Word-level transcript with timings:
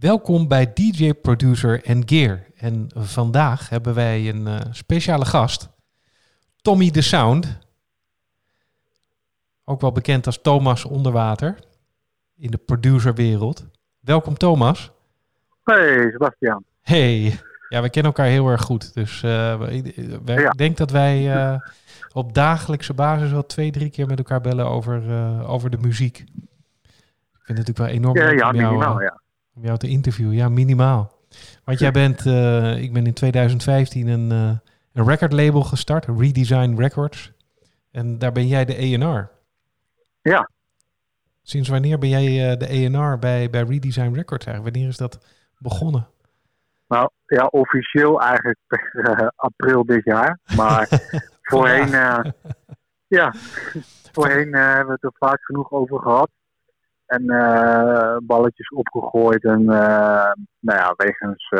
Welkom 0.00 0.48
bij 0.48 0.72
DJ 0.72 1.12
Producer 1.12 1.84
en 1.84 2.08
Gear. 2.08 2.46
En 2.56 2.86
vandaag 2.94 3.68
hebben 3.68 3.94
wij 3.94 4.28
een 4.28 4.46
uh, 4.46 4.56
speciale 4.70 5.24
gast, 5.24 5.68
Tommy 6.62 6.90
de 6.90 7.02
Sound. 7.02 7.58
Ook 9.64 9.80
wel 9.80 9.92
bekend 9.92 10.26
als 10.26 10.42
Thomas 10.42 10.84
Onderwater 10.84 11.58
in 12.36 12.50
de 12.50 12.56
producerwereld. 12.56 13.66
Welkom 14.00 14.36
Thomas. 14.36 14.92
Hey 15.64 16.10
Sebastian. 16.10 16.64
Hey. 16.82 17.38
Ja, 17.68 17.82
we 17.82 17.90
kennen 17.90 18.12
elkaar 18.12 18.30
heel 18.30 18.48
erg 18.48 18.62
goed. 18.62 18.94
Dus 18.94 19.22
uh, 19.22 19.60
ik 19.70 20.56
denk 20.56 20.76
dat 20.76 20.90
wij 20.90 21.36
uh, 21.36 21.60
op 22.12 22.34
dagelijkse 22.34 22.94
basis 22.94 23.30
wel 23.30 23.46
twee, 23.46 23.70
drie 23.70 23.90
keer 23.90 24.06
met 24.06 24.18
elkaar 24.18 24.40
bellen 24.40 24.66
over, 24.66 25.02
over 25.46 25.70
de 25.70 25.78
muziek. 25.78 26.18
Ik 26.18 26.26
vind 27.42 27.58
het 27.58 27.66
natuurlijk 27.66 27.78
wel 27.78 27.86
enorm 27.86 28.16
ja, 28.16 28.30
ja, 28.30 28.48
om, 28.48 28.56
jou, 28.56 28.72
minimaal, 28.72 29.00
ja. 29.00 29.20
Om 29.54 29.64
jou 29.64 29.78
te 29.78 29.88
interviewen. 29.88 30.34
Ja, 30.34 30.48
minimaal. 30.48 31.18
Want 31.64 31.78
jij 31.78 31.90
bent, 31.90 32.18
ik 32.82 32.92
ben 32.92 33.06
in 33.06 33.14
2015 33.14 34.06
een, 34.06 34.30
een 34.92 35.06
record 35.06 35.32
label 35.32 35.62
gestart, 35.62 36.06
Redesign 36.06 36.74
Records. 36.76 37.32
En 37.90 38.18
daar 38.18 38.32
ben 38.32 38.46
jij 38.46 38.64
de 38.64 38.74
ENR. 38.74 39.30
Ja. 40.22 40.50
Sinds 41.42 41.68
wanneer 41.68 41.98
ben 41.98 42.08
jij 42.08 42.56
de 42.56 42.66
ENR 42.66 43.18
bij, 43.18 43.50
bij 43.50 43.62
Redesign 43.62 44.12
Records 44.14 44.46
eigenlijk? 44.46 44.74
Wanneer 44.74 44.88
is 44.90 44.96
dat 44.96 45.18
begonnen? 45.58 46.08
Nou 46.90 47.10
ja, 47.26 47.46
officieel 47.46 48.20
eigenlijk 48.20 48.58
uh, 48.92 49.28
april 49.36 49.84
dit 49.84 50.04
jaar. 50.04 50.38
Maar 50.56 50.88
voorheen, 51.50 51.88
uh, 51.88 52.20
ja, 53.06 53.34
voorheen 54.12 54.48
uh, 54.48 54.66
hebben 54.66 54.86
we 54.86 54.92
het 54.92 55.02
er 55.02 55.18
vaak 55.18 55.44
genoeg 55.44 55.70
over 55.70 56.00
gehad. 56.00 56.30
En 57.10 57.24
balletjes 58.26 58.68
opgegooid. 58.68 59.44
En 59.44 59.64
nou 59.64 60.78
ja, 60.78 60.94
wegens, 60.96 61.50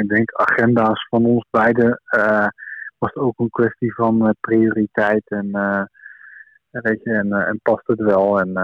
ik 0.00 0.08
denk, 0.08 0.32
agenda's 0.32 1.06
van 1.08 1.24
ons 1.24 1.46
beiden 1.50 2.00
was 2.98 3.10
het 3.12 3.16
ook 3.16 3.38
een 3.38 3.50
kwestie 3.50 3.94
van 3.94 4.36
prioriteit. 4.40 5.22
En, 5.24 5.50
weet 6.70 7.02
je, 7.02 7.12
en, 7.12 7.32
en 7.32 7.60
past 7.62 7.86
het 7.86 8.00
wel. 8.00 8.40
En 8.40 8.56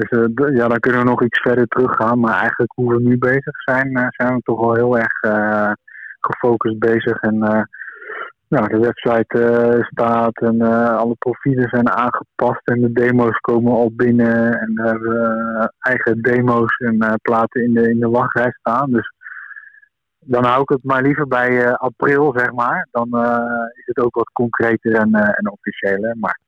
dus 0.00 0.10
uh, 0.10 0.56
ja, 0.56 0.68
dan 0.68 0.78
kunnen 0.78 1.00
we 1.00 1.08
nog 1.08 1.22
iets 1.22 1.40
verder 1.40 1.66
teruggaan. 1.66 2.20
Maar 2.20 2.38
eigenlijk 2.38 2.72
hoe 2.74 2.94
we 2.94 3.00
nu 3.02 3.18
bezig 3.18 3.62
zijn, 3.64 3.98
uh, 3.98 4.06
zijn 4.08 4.34
we 4.34 4.40
toch 4.42 4.60
wel 4.60 4.74
heel 4.74 4.98
erg 4.98 5.22
uh, 5.22 5.72
gefocust 6.20 6.78
bezig. 6.78 7.20
En 7.20 7.68
nou, 8.50 8.68
de 8.68 8.78
website 8.78 9.86
staat 9.90 10.40
en 10.40 10.60
alle 10.96 11.14
profielen 11.18 11.68
zijn 11.68 11.90
aangepast. 11.90 12.60
En 12.64 12.80
de 12.80 12.92
demo's 12.92 13.38
komen 13.38 13.72
al 13.72 13.90
binnen. 13.92 14.60
En 14.60 14.74
we 14.74 14.82
hebben 14.82 15.74
eigen 15.78 16.22
demo's 16.22 16.76
en 16.76 17.18
platen 17.22 17.64
in 17.64 17.74
de, 17.74 17.90
in 17.90 17.98
de 17.98 18.08
wachtrij 18.08 18.50
staan. 18.50 18.90
Dus 18.90 19.12
dan 20.18 20.44
hou 20.44 20.62
ik 20.62 20.68
het 20.68 20.84
maar 20.84 21.02
liever 21.02 21.26
bij 21.26 21.76
april, 21.76 22.32
zeg 22.36 22.52
maar. 22.52 22.88
Dan 22.90 23.08
is 23.74 23.86
het 23.86 23.98
ook 23.98 24.14
wat 24.14 24.30
concreter 24.32 24.94
en, 24.94 25.14
en 25.14 25.50
officiëler. 25.50 26.16
Maar 26.18 26.38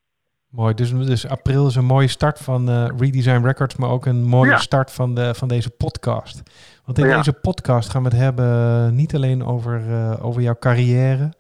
Mooi, 0.49 0.75
dus, 0.75 0.91
dus 0.91 1.29
april 1.29 1.67
is 1.67 1.75
een 1.75 1.85
mooie 1.85 2.09
start 2.09 2.39
van 2.39 2.87
Redesign 2.99 3.45
Records, 3.45 3.77
maar 3.77 3.91
ook 3.91 4.07
een 4.07 4.25
mooie 4.25 4.59
start 4.59 4.91
van, 4.91 5.15
de, 5.15 5.35
van 5.35 5.49
deze 5.49 5.71
podcast. 5.71 6.43
Want 6.85 6.99
in 6.99 7.05
deze 7.05 7.33
podcast 7.33 7.91
gaan 7.91 8.03
we 8.03 8.09
het 8.09 8.19
hebben 8.19 8.95
niet 8.95 9.15
alleen 9.15 9.45
over, 9.45 9.83
over 10.23 10.43
jouw 10.43 10.57
carrière, 10.59 11.33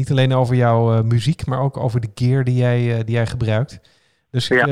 niet 0.00 0.10
alleen 0.10 0.32
over 0.32 0.54
jouw 0.54 0.92
uh, 0.92 1.02
muziek, 1.02 1.46
maar 1.46 1.60
ook 1.60 1.76
over 1.76 2.00
de 2.00 2.10
gear 2.14 2.44
die 2.44 2.54
jij, 2.54 3.04
die 3.04 3.14
jij 3.14 3.26
gebruikt. 3.26 3.80
Dus 4.30 4.50
ik, 4.50 4.66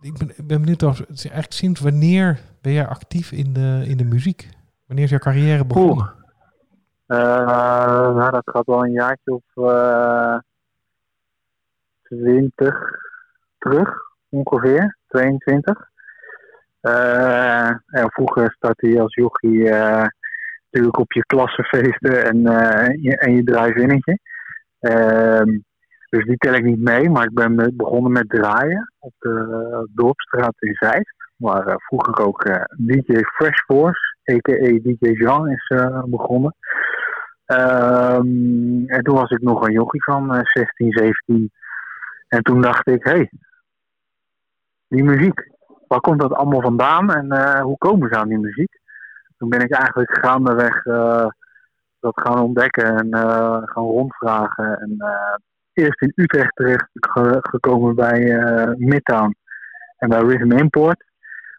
ik, 0.00 0.18
ben, 0.18 0.32
ben 0.44 0.60
benieuwd, 0.60 0.82
of, 0.82 1.00
eigenlijk 1.00 1.52
sinds 1.52 1.80
wanneer 1.80 2.38
ben 2.60 2.72
jij 2.72 2.86
actief 2.86 3.32
in 3.32 3.52
de, 3.52 3.84
in 3.86 3.96
de 3.96 4.04
muziek? 4.04 4.48
Wanneer 4.86 5.04
is 5.04 5.10
jouw 5.10 5.18
carrière 5.18 5.66
begonnen? 5.66 6.12
nou, 7.06 8.30
dat 8.30 8.50
gaat 8.50 8.66
wel 8.66 8.84
een 8.84 8.92
jaartje 8.92 9.32
of 9.32 10.42
20, 12.02 12.78
terug, 13.58 13.90
ongeveer, 14.28 14.98
22. 15.06 15.90
Uh, 16.86 16.92
ja, 17.86 18.08
vroeger 18.08 18.52
startte 18.52 18.88
je 18.88 19.00
als 19.00 19.14
jochie 19.14 19.58
uh, 19.58 20.06
natuurlijk 20.70 20.98
op 20.98 21.12
je 21.12 21.26
klassenfeesten 21.26 22.24
en, 22.24 22.36
uh, 22.36 23.02
je, 23.02 23.16
en 23.18 23.34
je 23.34 23.44
drive-innetje. 23.44 24.18
Ehm, 24.88 25.58
dus 26.08 26.24
die 26.24 26.36
tel 26.36 26.54
ik 26.54 26.64
niet 26.64 26.80
mee, 26.80 27.10
maar 27.10 27.24
ik 27.24 27.34
ben 27.34 27.76
begonnen 27.76 28.12
met 28.12 28.28
draaien 28.28 28.92
op 28.98 29.12
de 29.18 29.88
Dorpstraat 29.94 30.54
in 30.58 30.74
Zeist. 30.74 31.14
Waar 31.36 31.74
vroeger 31.78 32.26
ook 32.26 32.42
DJ 32.76 33.20
Fresh 33.22 33.60
Force, 33.66 34.16
a.k.a. 34.30 34.78
DJ 34.82 35.10
Jean, 35.10 35.48
is 35.48 35.74
begonnen. 36.04 36.54
Um, 37.46 38.84
en 38.86 39.02
toen 39.02 39.14
was 39.14 39.30
ik 39.30 39.40
nog 39.40 39.66
een 39.66 39.72
jochie 39.72 40.02
van 40.02 40.40
16, 40.42 40.92
17. 40.92 41.50
En 42.28 42.42
toen 42.42 42.60
dacht 42.60 42.88
ik, 42.88 43.04
hé, 43.04 43.10
hey, 43.10 43.30
die 44.88 45.04
muziek. 45.04 45.54
Waar 45.86 46.00
komt 46.00 46.20
dat 46.20 46.32
allemaal 46.32 46.60
vandaan 46.60 47.14
en 47.14 47.60
hoe 47.60 47.78
komen 47.78 48.08
ze 48.08 48.18
aan 48.18 48.28
die 48.28 48.38
muziek? 48.38 48.80
Toen 49.36 49.48
ben 49.48 49.60
ik 49.60 49.70
eigenlijk 49.70 50.18
gaandeweg 50.18 50.84
dat 52.12 52.26
gaan 52.26 52.42
ontdekken 52.42 52.96
en 52.96 53.06
uh, 53.06 53.62
gaan 53.64 53.84
rondvragen. 53.84 54.80
En 54.80 54.96
eerst 55.72 56.02
in 56.02 56.12
Utrecht 56.14 56.54
terecht 56.54 56.88
gekomen 57.40 57.94
bij 57.94 58.18
Midtown 58.76 59.36
en 59.96 60.08
bij 60.08 60.20
Rhythm 60.20 60.52
Import. 60.52 61.04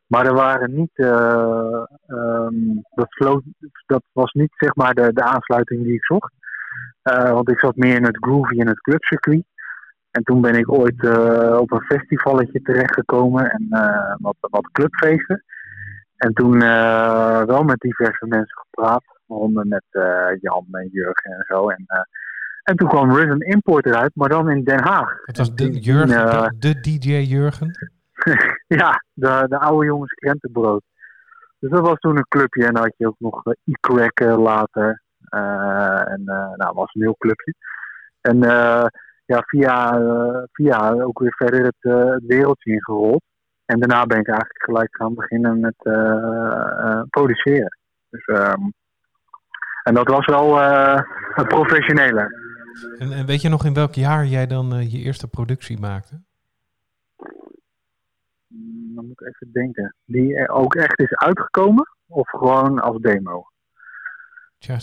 Maar 0.08 0.26
er 0.26 0.34
waren 0.34 0.74
niet, 0.76 0.98
um, 0.98 2.84
dat, 2.96 3.42
dat 3.86 4.04
was 4.12 4.32
niet 4.32 4.54
zeg 4.56 4.76
maar 4.76 4.94
de, 4.94 5.14
de 5.14 5.24
aansluiting 5.24 5.84
die 5.84 5.94
ik 5.94 6.06
zocht. 6.06 6.34
want 7.02 7.50
ik 7.50 7.60
zat 7.60 7.76
meer 7.76 7.96
in 7.96 8.06
het 8.06 8.18
groovy 8.20 8.60
en 8.60 8.68
het 8.68 8.82
clubcircuit. 8.82 9.46
En 10.12 10.24
toen 10.24 10.42
ben 10.42 10.56
ik 10.56 10.72
ooit 10.72 11.10
op 11.60 11.72
een 11.72 11.86
festivalletje 11.86 12.62
terechtgekomen 12.62 13.50
en 13.50 13.68
wat, 14.22 14.36
wat 14.40 14.72
clubfeesten. 14.72 15.44
En 16.18 16.34
toen 16.34 16.60
wel 17.46 17.64
met 17.64 17.80
diverse 17.80 18.26
mensen 18.28 18.58
gepraat, 18.58 19.04
met 19.64 19.84
Jan 20.42 20.66
en 20.72 20.90
Jurgen 20.92 21.32
en 21.32 21.44
zo. 21.48 21.70
En, 21.70 21.86
en 22.64 22.76
toen 22.76 22.88
kwam 22.88 23.12
Rhythm 23.12 23.42
Import 23.42 23.86
eruit, 23.86 24.12
maar 24.14 24.30
dan 24.30 24.50
in 24.50 24.64
Den 24.64 24.84
Haag. 24.84 25.20
Het 25.26 25.38
was 25.38 25.56
de, 25.56 25.70
Jurgen, 25.72 26.08
de, 26.08 26.54
de, 26.60 26.80
DJ 26.80 27.12
Jurgen? 27.12 27.72
ja, 28.82 29.04
de, 29.14 29.46
de 29.50 29.60
oude 29.60 29.86
jongens 29.86 30.14
krentenbrood. 30.14 30.84
Dus 31.60 31.70
dat 31.70 31.82
was 31.82 32.00
toen 32.00 32.18
een 32.18 32.28
clubje 32.28 32.66
en 32.66 32.74
dan 32.74 32.84
had 32.84 32.94
je 32.98 33.08
ook 33.08 33.20
nog 33.20 33.44
E-Crack 33.46 34.20
later. 34.20 35.02
en 35.30 36.22
nou, 36.56 36.74
was 36.74 36.94
een 36.94 37.02
heel 37.02 37.16
clubje. 37.18 37.54
En 38.22 38.42
ja, 39.28 39.44
via, 39.46 40.00
uh, 40.00 40.44
via 40.52 40.92
ook 40.92 41.20
weer 41.20 41.36
verder 41.36 41.64
het, 41.66 41.78
uh, 41.82 42.16
wereldje 42.28 42.72
ingerold. 42.72 43.22
En 43.66 43.80
daarna 43.80 44.06
ben 44.06 44.20
ik 44.20 44.28
eigenlijk 44.28 44.64
gelijk 44.64 44.96
gaan 44.96 45.14
beginnen 45.14 45.60
met 45.60 45.76
uh, 45.84 47.02
produceren. 47.10 47.78
Dus, 48.10 48.28
um, 48.28 48.74
en 49.88 49.94
dat 49.94 50.08
was 50.08 50.26
wel 50.26 50.58
het 51.36 51.48
professionele. 51.58 52.46
En, 52.98 53.12
en, 53.12 53.26
weet 53.26 53.42
je 53.42 53.50
nog 53.50 53.66
in 53.66 53.74
welk 53.74 53.94
jaar 53.94 54.26
jij 54.26 54.48
dan 54.48 54.90
je 54.90 54.98
eerste 54.98 55.28
productie 55.28 55.80
maakte? 55.80 56.22
Hmm, 58.48 58.96
dan 58.96 59.06
moet 59.06 59.22
ik 59.22 59.28
even 59.28 59.52
denken. 59.52 59.96
Die 60.06 60.50
ook 60.50 60.76
echt 60.76 61.00
is 61.00 61.16
uitgekomen? 61.16 61.90
Of 62.08 62.30
gewoon 62.30 62.80
als 62.80 63.02
demo? 63.02 63.48
Tja, 64.58 64.78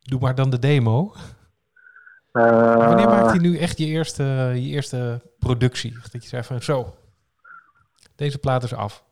doe 0.00 0.20
maar 0.20 0.34
dan 0.34 0.50
de 0.50 0.58
demo. 0.58 1.14
Uh, 2.32 2.76
wanneer 2.76 3.08
maakt 3.08 3.30
hij 3.30 3.38
nu 3.38 3.58
echt 3.58 3.78
je 3.78 3.86
eerste, 3.86 4.24
je 4.54 4.68
eerste 4.68 5.20
productie? 5.38 5.92
Dat 6.12 6.22
je 6.22 6.28
zei 6.28 6.42
van 6.42 6.62
zo, 6.62 6.94
deze 8.16 8.38
plaat 8.38 8.62
is 8.62 8.74
af. 8.74 9.04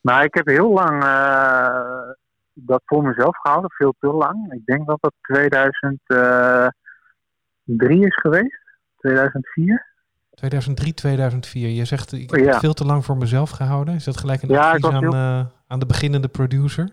Nou, 0.00 0.24
ik 0.24 0.34
heb 0.34 0.46
heel 0.46 0.72
lang 0.72 1.04
uh, 1.04 2.10
dat 2.58 2.82
voor 2.84 3.02
mezelf 3.02 3.36
gehouden, 3.36 3.70
veel 3.70 3.94
te 3.98 4.06
lang. 4.06 4.52
Ik 4.52 4.64
denk 4.64 4.86
dat 4.86 4.98
dat 5.00 5.12
2003 5.20 8.06
is 8.06 8.16
geweest, 8.16 8.60
2004. 8.96 9.94
2003, 10.30 10.94
2004. 10.94 11.68
Je 11.68 11.84
zegt, 11.84 12.12
ik 12.12 12.30
heb 12.30 12.46
het 12.46 12.56
veel 12.56 12.72
te 12.72 12.84
lang 12.84 13.04
voor 13.04 13.16
mezelf 13.16 13.50
gehouden. 13.50 13.94
Is 13.94 14.04
dat 14.04 14.16
gelijk 14.16 14.42
een 14.42 14.48
ja, 14.48 14.70
advies 14.70 14.90
aan, 14.90 15.02
heel... 15.02 15.14
uh, 15.14 15.44
aan 15.66 15.78
de 15.78 15.86
beginnende 15.86 16.28
producer? 16.28 16.88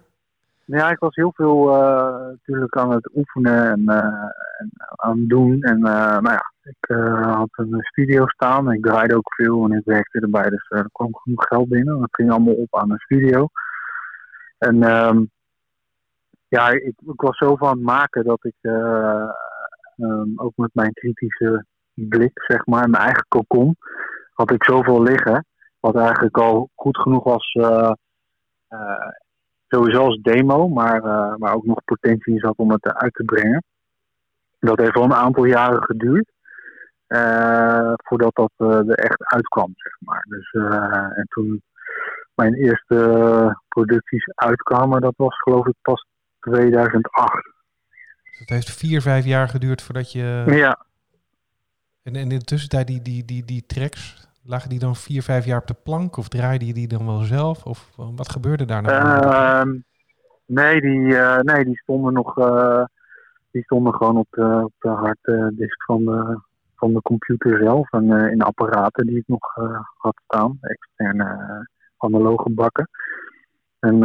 Ja, 0.66 0.90
ik 0.90 1.00
was 1.00 1.16
heel 1.16 1.32
veel 1.36 1.70
uh, 1.70 2.28
natuurlijk 2.28 2.78
aan 2.78 2.92
het 2.92 3.12
oefenen 3.16 3.72
en, 3.72 3.82
uh, 3.86 3.96
en 4.60 4.72
aan 4.96 5.18
het 5.18 5.30
doen. 5.30 5.62
En 5.62 5.80
nou 5.80 6.32
ja, 6.32 6.54
ik 6.62 6.96
had 7.22 7.50
een 7.52 7.78
studio 7.80 8.28
staan 8.28 8.72
ik 8.72 8.84
draaide 8.84 9.16
ook 9.16 9.34
veel 9.34 9.66
en 9.66 9.72
ik 9.72 9.86
werkte 9.86 10.20
erbij. 10.20 10.50
Dus 10.50 10.66
er 10.70 10.90
kwam 10.92 11.16
genoeg 11.16 11.48
geld 11.48 11.70
binnen. 11.70 12.00
Dat 12.00 12.10
ging 12.12 12.32
allemaal 12.32 12.54
op 12.54 12.76
aan 12.76 12.92
een 12.92 13.00
studio. 13.00 13.48
En 14.58 14.84
um, 14.84 15.32
ja, 16.54 16.70
ik, 16.70 16.94
ik, 17.06 17.22
was 17.22 17.38
zo 17.38 17.56
van 17.56 17.70
het 17.70 17.82
maken 17.82 18.24
dat 18.24 18.46
ik 18.46 18.56
um, 18.62 20.34
ook 20.36 20.52
met 20.56 20.70
mijn 20.74 20.94
kritische 20.94 21.66
blik, 21.94 22.32
zeg 22.34 22.66
maar, 22.66 22.90
mijn 22.90 23.04
eigen 23.04 23.26
kokon, 23.28 23.76
had 24.34 24.52
ik 24.52 24.64
zoveel 24.64 25.02
liggen. 25.02 25.46
Wat 25.80 25.96
eigenlijk 25.96 26.38
al 26.38 26.70
goed 26.76 26.98
genoeg 26.98 27.24
was 27.24 27.58
sowieso 29.68 30.04
als 30.04 30.22
demo, 30.22 30.68
maar, 30.68 31.02
maar 31.38 31.54
ook 31.54 31.66
nog 31.66 31.84
potentie 31.86 32.40
zat 32.40 32.56
om 32.56 32.72
het 32.72 32.94
uit 32.94 33.14
te 33.14 33.24
brengen. 33.24 33.64
Dat 34.60 34.80
heeft 34.80 34.94
wel 34.94 35.04
een 35.04 35.14
aantal 35.14 35.46
jaren 35.46 35.84
geduurd. 35.84 36.32
Voordat 38.04 38.36
dat 38.36 38.52
er 38.58 38.96
echt 38.96 39.24
uitkwam, 39.24 39.72
zeg 39.76 39.96
maar. 40.00 40.26
Dus, 40.30 40.52
en 41.16 41.26
toen 41.30 41.62
mijn 42.36 42.54
eerste 42.54 43.58
producties 43.68 44.32
uitkwamen, 44.36 45.02
dat 45.02 45.14
was 45.18 45.42
geloof 45.42 45.68
ik 45.68 45.76
pas 45.82 46.06
2008. 46.44 47.34
Dus 48.24 48.40
het 48.40 48.50
heeft 48.50 48.72
vier, 48.72 49.02
vijf 49.02 49.26
jaar 49.26 49.50
geduurd 49.50 49.82
voordat 49.82 50.12
je... 50.12 50.44
Ja. 50.48 50.86
En, 52.04 52.16
en 52.16 52.32
in 52.32 52.40
de 52.40 52.46
tussentijd 52.46 52.88
die, 52.88 53.02
die, 53.02 53.26
die, 53.26 53.46
die 53.46 53.66
tracks, 53.66 54.28
lagen 54.44 54.70
die 54.70 54.80
dan 54.80 54.96
vier, 54.96 55.24
vijf 55.24 55.46
jaar 55.46 55.60
op 55.60 55.68
de 55.68 55.76
plank? 55.84 56.18
Of 56.18 56.28
draaide 56.28 56.66
je 56.66 56.74
die 56.74 56.88
dan 56.88 57.06
wel 57.06 57.20
zelf? 57.20 57.66
Of 57.66 57.90
wat 57.96 58.32
gebeurde 58.32 58.66
daar 58.66 58.82
nou? 58.82 59.26
Uh, 59.26 59.82
nee, 60.46 60.82
die, 60.82 61.00
uh, 61.00 61.40
nee, 61.40 61.66
die 61.66 61.78
stonden 61.78 62.14
nog... 62.14 62.38
Uh, 62.38 62.84
die 63.52 63.64
stonden 63.64 63.94
gewoon 63.94 64.18
op 64.18 64.28
de, 64.30 64.62
op 64.64 64.74
de 64.78 64.90
harddisk 64.90 65.84
van 65.84 66.06
de, 66.06 66.40
van 66.76 66.94
de 66.94 67.02
computer 67.02 67.58
zelf. 67.58 67.92
En 67.92 68.12
in 68.12 68.42
apparaten 68.42 69.06
die 69.06 69.18
ik 69.18 69.28
nog 69.28 69.56
had 69.98 70.22
staan. 70.26 70.58
Externe 70.62 71.68
analoge 71.98 72.50
bakken. 72.50 72.90
En 73.80 74.00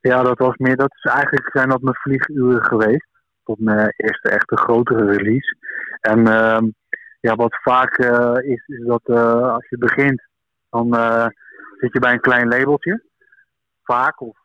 ja, 0.00 0.22
dat 0.22 0.38
was 0.38 0.56
meer... 0.56 0.76
Dat 0.76 0.94
is 0.94 1.12
eigenlijk 1.12 1.50
zijn 1.52 1.68
dat 1.68 1.80
mijn 1.80 1.96
vlieguren 1.96 2.64
geweest. 2.64 3.08
Tot 3.44 3.58
mijn 3.58 3.92
eerste 3.96 4.28
echte 4.28 4.56
grotere 4.56 5.04
release. 5.04 5.56
En 6.00 6.26
ehm, 6.26 6.66
ja, 7.20 7.34
wat 7.34 7.58
vaak 7.62 7.98
uh, 7.98 8.36
is, 8.40 8.66
is 8.66 8.86
dat 8.86 9.02
uh, 9.04 9.52
als 9.52 9.68
je 9.68 9.78
begint, 9.78 10.22
dan 10.70 10.94
uh, 10.94 11.26
zit 11.78 11.92
je 11.92 11.98
bij 11.98 12.12
een 12.12 12.20
klein 12.20 12.48
labeltje. 12.48 13.02
Vaak. 13.82 14.20
Of 14.20 14.38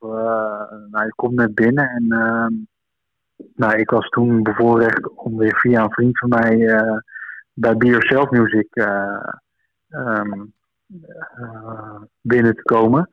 nou, 0.89 1.05
je 1.05 1.13
komt 1.15 1.35
net 1.35 1.55
binnen 1.55 1.89
en 1.89 2.11
ehm, 2.11 2.53
nou, 3.55 3.75
ik 3.75 3.89
was 3.89 4.09
toen 4.09 4.43
bevoorrecht 4.43 5.09
om 5.09 5.37
weer 5.37 5.59
via 5.59 5.83
een 5.83 5.91
vriend 5.91 6.19
van 6.19 6.29
mij 6.29 6.57
bij 7.53 7.77
Be 7.77 7.85
Yourself 7.85 8.29
Music 8.29 8.67
um, 9.89 10.53
binnen 12.21 12.55
te 12.55 12.61
komen. 12.61 13.09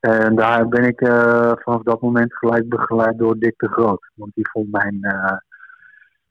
En 0.00 0.34
daar 0.34 0.68
ben 0.68 0.84
ik 0.84 0.98
vanaf 1.62 1.82
dat 1.82 2.00
moment 2.00 2.36
gelijk 2.36 2.68
begeleid 2.68 3.18
door 3.18 3.38
Dick 3.38 3.54
de 3.56 3.68
Groot. 3.68 4.10
Want 4.14 4.34
die 4.34 4.48
vond 4.50 4.70
mijn 4.70 5.00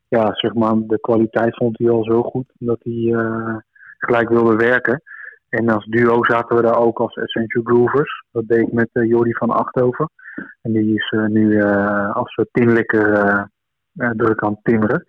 ja, 0.10 0.30
zeg 0.34 0.54
maar, 0.54 0.74
de 0.78 1.00
kwaliteit 1.00 1.56
vond 1.56 1.78
hij 1.78 1.90
al 1.90 2.04
zo 2.04 2.24
goed 2.24 2.52
dat 2.58 2.80
hij 2.84 2.94
uh, 2.94 3.56
gelijk 3.98 4.30
wilde 4.30 4.56
werken. 4.56 5.02
En 5.50 5.70
als 5.70 5.86
duo 5.86 6.24
zaten 6.24 6.56
we 6.56 6.62
daar 6.62 6.78
ook 6.78 7.00
als 7.00 7.16
Essential 7.16 7.64
Groovers. 7.64 8.24
Dat 8.32 8.48
deed 8.48 8.60
ik 8.60 8.72
met 8.72 8.90
Jordi 8.92 9.34
van 9.34 9.50
Achthoven. 9.50 10.10
En 10.62 10.72
die 10.72 10.96
is 10.96 11.16
nu 11.28 11.64
als 12.14 12.46
tinlikker 12.52 13.50
druk 13.94 14.44
aan 14.44 14.52
het 14.52 14.64
timmeren. 14.64 15.04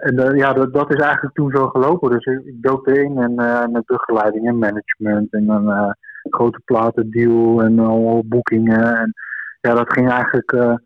en 0.00 0.36
ja, 0.36 0.52
dat, 0.52 0.72
dat, 0.72 0.94
is 0.94 1.00
eigenlijk 1.00 1.34
toen 1.34 1.50
zo 1.50 1.68
gelopen. 1.68 2.10
Dus 2.10 2.24
ik, 2.24 2.44
ik 2.44 2.62
dook 2.62 2.86
erin 2.86 3.18
en 3.18 3.34
met 3.72 3.86
begeleiding 3.86 4.46
en 4.46 4.58
management 4.58 5.32
en 5.32 5.48
een 5.48 5.96
grote 6.30 6.60
platendeal 6.64 7.62
en 7.62 7.78
al 7.78 8.24
boekingen. 8.26 8.96
En 8.96 9.14
ja, 9.60 9.74
dat 9.74 9.92
ging 9.92 10.10
eigenlijk 10.10 10.78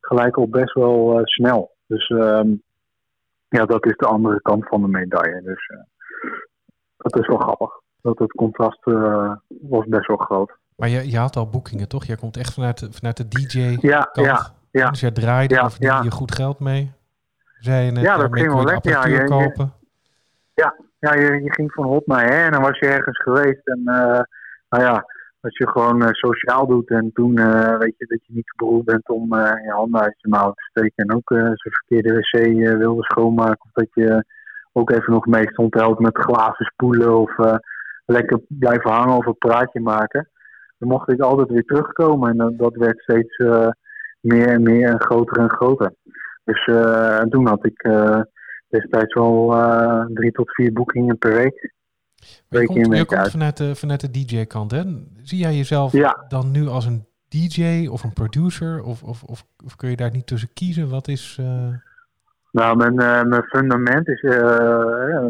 gelijk 0.00 0.36
al 0.36 0.48
best 0.48 0.72
wel 0.74 1.20
snel. 1.22 1.74
Dus 1.86 2.08
um, 2.08 2.62
ja, 3.48 3.64
dat 3.64 3.86
is 3.86 3.96
de 3.96 4.06
andere 4.06 4.40
kant 4.40 4.68
van 4.68 4.82
de 4.82 4.88
medaille. 4.88 5.42
Dus 5.42 5.68
uh, 5.68 5.78
dat 6.96 7.18
is 7.18 7.26
wel 7.26 7.38
grappig. 7.38 7.70
Dat 8.02 8.18
het 8.18 8.32
contrast 8.32 8.84
was 9.48 9.86
best 9.86 10.06
wel 10.06 10.16
groot. 10.16 10.60
Maar 10.76 10.88
je, 10.88 11.10
je 11.10 11.18
had 11.18 11.36
al 11.36 11.48
boekingen, 11.48 11.88
toch? 11.88 12.04
Jij 12.04 12.16
komt 12.16 12.36
echt 12.36 12.54
vanuit 12.54 12.78
de, 12.78 12.92
vanuit 12.92 13.16
de 13.16 13.28
DJ-kant. 13.28 13.82
Ja, 13.82 14.08
ja, 14.12 14.54
ja. 14.70 14.90
Dus 14.90 15.00
jij 15.00 15.10
draaide 15.10 15.54
ja, 15.54 15.70
ja. 15.78 16.02
je 16.02 16.10
goed 16.10 16.34
geld 16.34 16.58
mee? 16.58 16.92
Zei 17.58 17.84
je 17.84 17.90
net, 17.90 18.04
ja, 18.04 18.16
dat 18.16 18.32
ging 18.32 18.52
wel 18.52 18.64
lekker. 18.64 18.90
Ja, 18.90 19.06
je, 19.06 19.24
kopen. 19.24 19.72
ja, 20.54 20.74
ja 20.98 21.14
je, 21.14 21.42
je 21.42 21.52
ging 21.52 21.72
van 21.72 21.84
hot 21.84 22.06
naar 22.06 22.24
her 22.24 22.44
en 22.44 22.52
dan 22.52 22.62
was 22.62 22.78
je 22.78 22.86
ergens 22.86 23.22
geweest. 23.22 23.66
En 23.68 23.80
uh, 23.84 24.20
nou 24.72 24.84
ja, 24.84 25.04
als 25.40 25.56
je 25.56 25.68
gewoon 25.68 26.02
uh, 26.02 26.08
sociaal 26.10 26.66
doet 26.66 26.90
en 26.90 27.10
toen 27.12 27.38
uh, 27.38 27.78
weet 27.78 27.94
je 27.98 28.06
dat 28.06 28.26
je 28.26 28.32
niet 28.32 28.52
beroerd 28.56 28.84
bent 28.84 29.08
om 29.08 29.34
uh, 29.34 29.52
je 29.64 29.70
handen 29.70 30.00
uit 30.00 30.14
je 30.16 30.28
mouw 30.28 30.52
te 30.52 30.62
steken 30.70 31.04
en 31.04 31.14
ook 31.14 31.28
zijn 31.34 31.56
verkeerde 31.56 32.14
wc 32.14 32.76
wilde 32.78 33.02
schoonmaken. 33.02 33.64
Of 33.64 33.72
dat 33.72 33.88
je 33.94 34.24
ook 34.72 34.90
even 34.90 35.12
nog 35.12 35.26
mee 35.26 35.50
stond 35.50 35.98
met 35.98 36.18
glazen 36.18 36.64
spoelen 36.64 37.18
of 37.18 37.36
lekker 38.06 38.40
blijven 38.48 38.90
hangen 38.90 39.16
of 39.16 39.26
een 39.26 39.38
praatje 39.38 39.80
maken. 39.80 40.28
Dan 40.78 40.88
mocht 40.88 41.12
ik 41.12 41.20
altijd 41.20 41.48
weer 41.48 41.64
terugkomen 41.64 42.40
en 42.40 42.56
dat, 42.56 42.76
werd 42.76 43.00
steeds 43.00 43.36
meer 44.20 44.48
en 44.48 44.62
meer 44.62 44.88
en 44.88 45.00
groter 45.00 45.42
en 45.42 45.50
groter. 45.50 45.94
Dus 46.44 46.66
en 47.20 47.30
toen 47.30 47.46
had 47.46 47.66
ik 47.66 47.88
destijds 48.68 49.14
wel 49.14 49.54
drie 50.14 50.32
tot 50.32 50.54
vier 50.54 50.72
boekingen 50.72 51.18
per 51.18 51.34
week. 51.34 51.72
Je 52.48 52.64
komt, 52.66 52.96
je 52.96 53.04
komt 53.04 53.30
vanuit 53.30 53.56
de, 53.56 53.74
vanuit 53.74 54.00
de 54.00 54.10
DJ-kant, 54.10 54.70
hè? 54.70 54.82
Zie 55.22 55.38
jij 55.38 55.54
jezelf 55.54 55.92
dan 56.28 56.50
nu 56.50 56.66
als 56.66 56.86
een 56.86 57.06
DJ 57.28 57.86
of 57.86 58.02
een 58.02 58.12
producer? 58.12 58.82
Of, 58.82 59.02
of, 59.02 59.22
of, 59.22 59.44
of, 59.64 59.76
kun 59.76 59.90
je 59.90 59.96
daar 59.96 60.10
niet 60.10 60.26
tussen 60.26 60.52
kiezen? 60.52 60.88
Wat 60.88 61.08
is... 61.08 61.36
Uh... 61.40 61.74
Nou, 62.50 62.76
mijn, 62.76 62.92
uh, 62.92 63.22
mijn 63.22 63.42
fundament 63.42 64.08
is, 64.08 64.22
uh, 64.22 65.26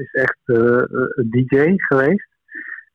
is 0.00 0.12
echt 0.12 0.38
DJ 1.30 1.72
geweest. 1.76 2.28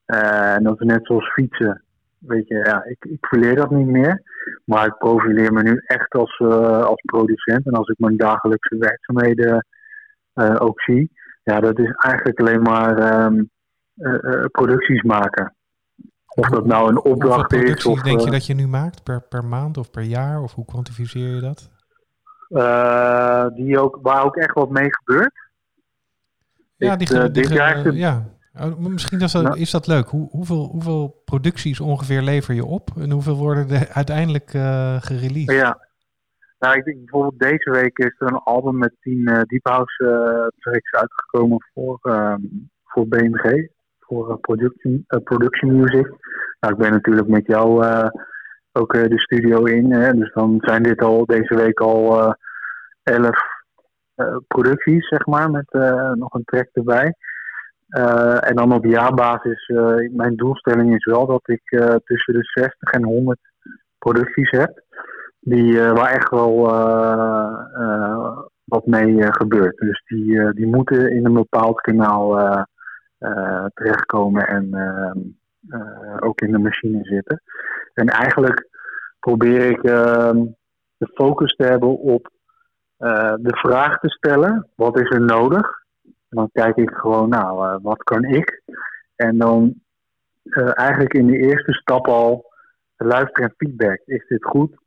en 0.06 0.64
dat 0.64 0.82
is 0.82 0.88
net 0.88 1.06
zoals 1.06 1.34
fietsen. 1.34 1.84
Weet 2.18 2.48
je, 2.48 2.56
ja, 2.56 2.84
ik, 2.84 3.06
ik 3.06 3.26
verleer 3.26 3.56
dat 3.56 3.72
niet 3.72 3.88
meer. 3.88 4.22
Maar 4.66 4.86
ik 4.86 4.98
profileer 4.98 5.54
me 5.54 5.64
nu 5.64 5.82
echt 5.86 6.14
als, 6.14 6.40
als 6.86 7.02
producent. 7.06 7.66
En 7.66 7.74
als 7.74 7.88
ik 7.88 8.00
mijn 8.00 8.18
dagelijkse 8.18 8.78
werkzaamheden 8.78 9.66
ook 10.60 10.82
zie 10.82 11.12
ja, 11.46 11.60
dat 11.60 11.80
is 11.80 11.92
eigenlijk 11.92 12.40
alleen 12.40 12.62
maar 12.62 13.24
um, 13.26 13.50
uh, 13.96 14.46
producties 14.52 15.02
maken. 15.02 15.56
Of 16.28 16.50
dat 16.50 16.66
nou 16.66 16.90
een 16.90 17.02
opdracht 17.02 17.54
is. 17.54 17.86
Of, 17.86 18.02
denk 18.02 18.20
je 18.20 18.32
dat 18.32 18.46
je 18.46 18.54
nu 18.54 18.68
maakt 18.68 19.04
per, 19.04 19.22
per 19.22 19.46
maand 19.46 19.78
of 19.78 19.92
per 19.92 20.02
jaar? 20.02 20.42
Of 20.42 20.54
hoe 20.54 20.66
kwantificeer 20.66 21.36
je 21.36 21.42
dat? 21.42 21.70
Uh, 22.50 23.48
die 23.56 23.80
ook, 23.80 24.00
waar 24.02 24.24
ook 24.24 24.36
echt 24.36 24.54
wat 24.54 24.70
mee 24.70 24.88
gebeurt. 24.90 25.34
Ja, 26.76 26.96
die, 26.96 27.14
uh, 27.14 27.26
dit 27.32 27.50
jaar 27.50 27.92
ja. 27.92 28.24
Oh, 28.60 28.78
misschien 28.78 29.20
is 29.20 29.32
dat, 29.32 29.44
nou, 29.44 29.60
is 29.60 29.72
dat 29.72 29.88
leuk. 29.88 30.08
Hoe, 30.08 30.30
hoeveel, 30.30 30.68
hoeveel 30.72 31.22
producties 31.26 31.80
ongeveer 31.80 32.22
lever 32.22 32.54
je 32.54 32.66
op? 32.66 32.90
En 32.98 33.12
hoeveel 33.12 33.36
worden 33.36 33.70
er 33.70 33.90
uiteindelijk 33.90 34.50
gereleased? 35.00 35.56
Ja, 35.56 35.85
nou, 36.60 36.78
ik 36.78 36.84
denk 36.86 36.98
bijvoorbeeld 36.98 37.40
deze 37.40 37.70
week 37.70 37.98
is 37.98 38.16
er 38.18 38.28
een 38.28 38.44
album 38.44 38.78
met 38.78 38.96
tien 39.00 39.30
uh, 39.30 39.42
Deep 39.42 39.68
House 39.68 40.04
uh, 40.04 40.48
tracks 40.60 40.92
uitgekomen 40.92 41.66
voor, 41.74 42.00
um, 42.02 42.70
voor 42.84 43.08
BMG, 43.08 43.68
voor 44.00 44.30
uh, 44.30 44.36
production, 44.42 45.06
production 45.24 45.76
Music. 45.76 46.08
Nou, 46.60 46.74
ik 46.74 46.80
ben 46.80 46.92
natuurlijk 46.92 47.28
met 47.28 47.46
jou 47.46 47.86
ook 48.72 48.94
de 48.94 49.20
studio 49.20 49.64
in, 49.64 49.92
hè, 49.92 50.14
dus 50.14 50.34
dan 50.34 50.58
zijn 50.60 50.84
dit 50.84 51.02
al 51.02 51.26
deze 51.26 51.56
week 51.56 51.80
al 51.80 52.36
elf 53.04 53.38
producties, 54.48 55.08
zeg 55.08 55.26
maar, 55.26 55.52
met 55.52 55.72
nog 56.14 56.34
een 56.34 56.44
track 56.44 56.70
erbij. 56.74 57.16
en 58.40 58.56
dan 58.56 58.74
op 58.74 58.86
jaarbasis, 58.86 59.72
mijn 60.12 60.36
doelstelling 60.36 60.96
is 60.96 61.06
wel 61.06 61.26
dat 61.26 61.50
ik 61.50 61.62
tussen 62.04 62.34
de 62.34 62.44
60 62.44 62.92
en 62.92 63.04
100 63.04 63.40
producties 63.98 64.50
heb 64.50 64.85
die, 65.46 65.72
uh, 65.72 65.92
waar 65.92 66.12
echt 66.12 66.30
wel 66.30 66.70
uh, 66.70 68.40
wat 68.64 68.86
mee 68.86 69.34
gebeurt. 69.34 69.78
Dus 69.78 70.04
die, 70.06 70.54
die 70.54 70.68
moeten 70.68 71.12
in 71.12 71.26
een 71.26 71.34
bepaald 71.34 71.82
kanaal 71.82 72.66
terechtkomen 73.74 74.48
en 74.48 74.76
ook 76.20 76.42
in 76.42 76.52
de 76.52 76.58
machine 76.58 77.04
zitten. 77.04 77.42
En 77.94 78.08
eigenlijk 78.08 78.70
probeer 79.20 79.70
ik 79.70 79.84
ehm, 79.84 80.46
de 80.98 81.12
focus 81.14 81.56
te 81.56 81.64
hebben 81.64 81.98
op 81.98 82.30
de 82.98 83.58
vraag 83.58 84.00
te 84.00 84.10
stellen: 84.10 84.70
wat 84.76 85.00
is 85.00 85.10
er 85.10 85.22
nodig? 85.22 85.84
En 86.04 86.38
dan 86.38 86.50
kijk 86.52 86.76
ik 86.76 86.90
gewoon, 86.90 87.30
nou, 87.30 87.80
wat 87.82 88.04
kan 88.04 88.24
ik? 88.24 88.62
En 89.16 89.38
dan 89.38 89.74
eigenlijk 90.74 91.14
in 91.14 91.28
de 91.28 91.38
eerste 91.38 91.74
stap 91.74 92.08
al 92.08 92.54
luisteren 92.98 93.50
en 93.50 93.56
feedback. 93.58 94.02
Is 94.06 94.28
dit 94.28 94.46
goed? 94.46 94.84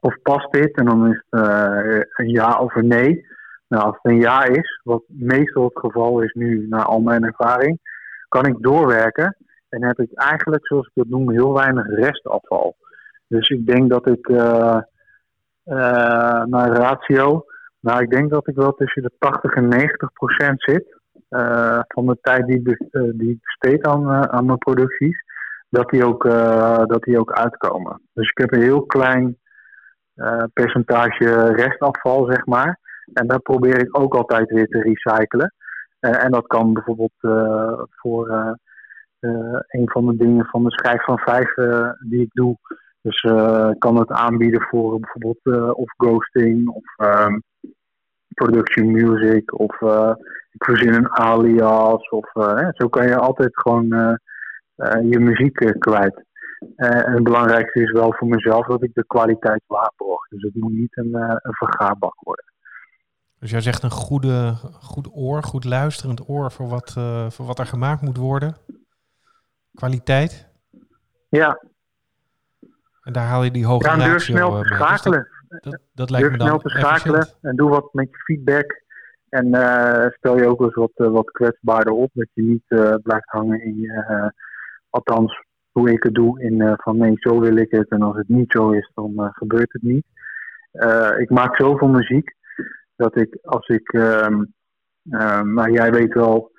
Of 0.00 0.22
past 0.22 0.52
dit? 0.52 0.76
En 0.76 0.84
dan 0.84 1.10
is 1.10 1.24
het 1.28 1.40
uh, 1.40 2.00
een 2.16 2.28
ja 2.28 2.58
of 2.58 2.74
een 2.74 2.86
nee. 2.86 3.26
Nou, 3.68 3.84
als 3.84 3.98
het 4.02 4.12
een 4.12 4.20
ja 4.20 4.44
is, 4.44 4.80
wat 4.82 5.02
meestal 5.06 5.64
het 5.64 5.78
geval 5.78 6.20
is 6.20 6.32
nu, 6.32 6.66
naar 6.68 6.84
al 6.84 7.00
mijn 7.00 7.24
ervaring, 7.24 7.78
kan 8.28 8.46
ik 8.46 8.62
doorwerken. 8.62 9.36
En 9.68 9.84
heb 9.84 9.98
ik 9.98 10.12
eigenlijk, 10.14 10.66
zoals 10.66 10.86
ik 10.86 10.92
dat 10.94 11.08
noem, 11.08 11.30
heel 11.30 11.52
weinig 11.52 11.86
restafval. 11.86 12.76
Dus 13.28 13.48
ik 13.48 13.66
denk 13.66 13.90
dat 13.90 14.06
ik 14.06 14.28
uh, 14.28 14.80
uh, 15.64 16.44
naar 16.44 16.68
ratio, 16.68 17.44
nou 17.80 18.02
ik 18.02 18.10
denk 18.10 18.30
dat 18.30 18.48
ik 18.48 18.54
wel 18.54 18.72
tussen 18.72 19.02
de 19.02 19.10
80 19.18 19.54
en 19.54 19.68
90 19.68 20.12
procent 20.12 20.62
zit. 20.62 20.98
van 21.88 22.06
de 22.06 22.18
tijd 22.20 22.46
die, 22.46 22.62
die 23.14 23.30
ik 23.30 23.38
besteed 23.42 23.86
aan, 23.86 24.30
aan 24.30 24.46
mijn 24.46 24.58
producties. 24.58 25.24
dat 25.68 25.90
die 25.90 26.04
ook, 26.04 26.24
dat 26.88 27.02
die 27.02 27.18
ook 27.18 27.32
uitkomen. 27.32 28.00
Dus 28.12 28.28
ik 28.28 28.38
heb 28.38 28.52
een 28.52 28.62
heel 28.62 28.82
klein 28.82 29.36
percentage 30.52 31.52
restafval, 31.52 32.26
zeg 32.26 32.46
maar. 32.46 32.78
En 33.12 33.26
dat 33.26 33.42
probeer 33.42 33.80
ik 33.80 33.98
ook 33.98 34.14
altijd 34.14 34.50
weer 34.50 34.66
te 34.66 34.80
recyclen. 34.80 35.54
en 36.00 36.30
dat 36.30 36.46
kan 36.46 36.72
bijvoorbeeld 36.72 37.12
voor 37.90 38.56
een 39.66 39.90
van 39.90 40.06
de 40.06 40.16
dingen 40.16 40.46
van 40.46 40.64
de 40.64 40.70
schijf 40.70 41.04
van 41.04 41.18
vijf 41.18 41.54
die 42.08 42.20
ik 42.20 42.30
doe. 42.32 42.56
Dus 43.00 43.22
ik 43.72 43.78
kan 43.78 43.96
het 43.98 44.10
aanbieden 44.10 44.62
voor 44.62 45.00
bijvoorbeeld 45.00 45.74
of 45.76 45.92
ghosting 45.96 46.68
of 46.68 46.84
ehm, 46.96 47.38
production 48.34 48.90
music 48.90 49.58
of 49.58 49.80
ik 50.52 50.64
verzin 50.64 50.94
een 50.94 51.10
alias. 51.10 52.08
Of, 52.08 52.30
zo 52.70 52.88
kan 52.88 53.06
je 53.06 53.16
altijd 53.16 53.50
gewoon 53.52 53.86
je 55.02 55.18
muziek 55.18 55.74
kwijt. 55.78 56.24
En 56.76 57.12
het 57.12 57.22
belangrijkste 57.22 57.80
is 57.80 57.92
wel 57.92 58.12
voor 58.12 58.28
mezelf 58.28 58.66
dat 58.66 58.82
ik 58.82 58.94
de 58.94 59.06
kwaliteit 59.06 59.62
waarborg. 59.66 60.28
Dus 60.28 60.42
het 60.42 60.54
moet 60.54 60.72
niet 60.72 60.96
een, 60.96 61.14
een 61.14 61.54
vergaarbak 61.54 62.14
worden. 62.20 62.44
Dus 63.38 63.50
jij 63.50 63.60
zegt 63.60 63.82
een 63.82 63.90
goede, 63.90 64.54
goed 64.72 65.08
oor, 65.12 65.42
goed 65.42 65.64
luisterend 65.64 66.28
oor 66.28 66.52
voor 66.52 66.68
wat, 66.68 66.92
voor 67.28 67.46
wat 67.46 67.58
er 67.58 67.66
gemaakt 67.66 68.00
moet 68.02 68.16
worden. 68.16 68.56
Kwaliteit. 69.74 70.48
Ja. 71.28 71.60
En 73.02 73.12
daar 73.12 73.26
haal 73.26 73.42
je 73.42 73.50
die 73.50 73.66
hoge 73.66 73.86
ja, 73.86 73.96
durf 73.96 74.22
snel 74.22 74.62
te 74.62 74.74
schakelen. 74.74 75.28
Dat, 75.48 75.78
dat, 75.92 76.10
lijkt 76.10 76.30
me 76.30 76.36
dan 76.36 76.46
snel 76.46 76.58
te 76.58 76.68
schakelen 76.68 77.28
en 77.40 77.56
doe 77.56 77.70
wat 77.70 77.88
met 77.92 78.10
je 78.10 78.16
feedback. 78.16 78.84
En 79.28 79.46
uh, 79.46 80.06
stel 80.10 80.36
je 80.36 80.46
ook 80.46 80.60
eens 80.60 80.74
wat, 80.74 80.92
uh, 80.96 81.08
wat 81.08 81.30
kwetsbaarder 81.30 81.92
op, 81.92 82.10
dat 82.12 82.28
je 82.32 82.42
niet 82.42 83.00
blijft 83.02 83.30
hangen 83.30 83.64
in 83.64 83.76
je, 83.76 84.32
althans 84.90 85.45
hoe 85.76 85.90
ik 85.90 86.02
het 86.02 86.14
doe, 86.14 86.42
in 86.42 86.74
van 86.76 86.96
nee, 86.96 87.12
zo 87.14 87.40
wil 87.40 87.56
ik 87.56 87.70
het. 87.70 87.88
En 87.88 88.02
als 88.02 88.16
het 88.16 88.28
niet 88.28 88.52
zo 88.52 88.70
is, 88.70 88.90
dan 88.94 89.30
gebeurt 89.32 89.72
het 89.72 89.82
niet. 89.82 90.04
ik 91.18 91.30
maak 91.30 91.56
zoveel 91.56 91.88
muziek 91.88 92.34
dat 92.96 93.16
ik, 93.16 93.38
als 93.42 93.66
ik, 93.68 93.92
ehm, 93.92 94.42
maar 95.54 95.70
jij 95.70 95.90
weet 95.90 96.14
wel 96.14 96.50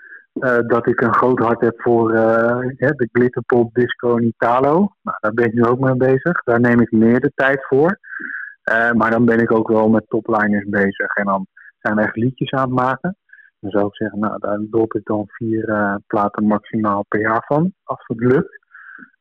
dat 0.67 0.87
ik 0.87 1.01
een 1.01 1.13
groot 1.13 1.39
hart 1.39 1.61
heb 1.61 1.81
voor 1.81 2.11
de 2.11 3.09
glitterpop 3.11 3.73
disco 3.73 4.17
en 4.17 4.23
Italo. 4.23 4.73
Nou, 5.01 5.17
daar 5.19 5.33
ben 5.33 5.45
ik 5.45 5.53
nu 5.53 5.63
ook 5.63 5.79
mee 5.79 5.95
bezig. 5.95 6.43
Daar 6.43 6.59
neem 6.59 6.81
ik 6.81 6.91
meer 6.91 7.19
de 7.19 7.31
tijd 7.35 7.65
voor. 7.65 7.99
maar 8.93 9.11
dan 9.11 9.25
ben 9.25 9.39
ik 9.39 9.51
ook 9.51 9.67
wel 9.67 9.89
met 9.89 10.05
topliners 10.07 10.69
bezig. 10.69 11.13
En 11.13 11.25
dan 11.25 11.47
zijn 11.79 11.97
echt 11.97 12.15
liedjes 12.15 12.51
aan 12.51 12.69
het 12.69 12.79
maken. 12.79 13.17
Dan 13.59 13.71
zou 13.71 13.85
ik 13.87 13.95
zeggen, 13.95 14.19
nou, 14.19 14.39
daar 14.39 14.59
loop 14.71 14.93
ik 14.93 15.05
dan 15.05 15.23
vier 15.27 15.99
platen 16.07 16.45
maximaal 16.45 17.05
per 17.07 17.19
jaar 17.19 17.43
van, 17.45 17.73
als 17.83 18.03
het 18.07 18.19
lukt. 18.19 18.56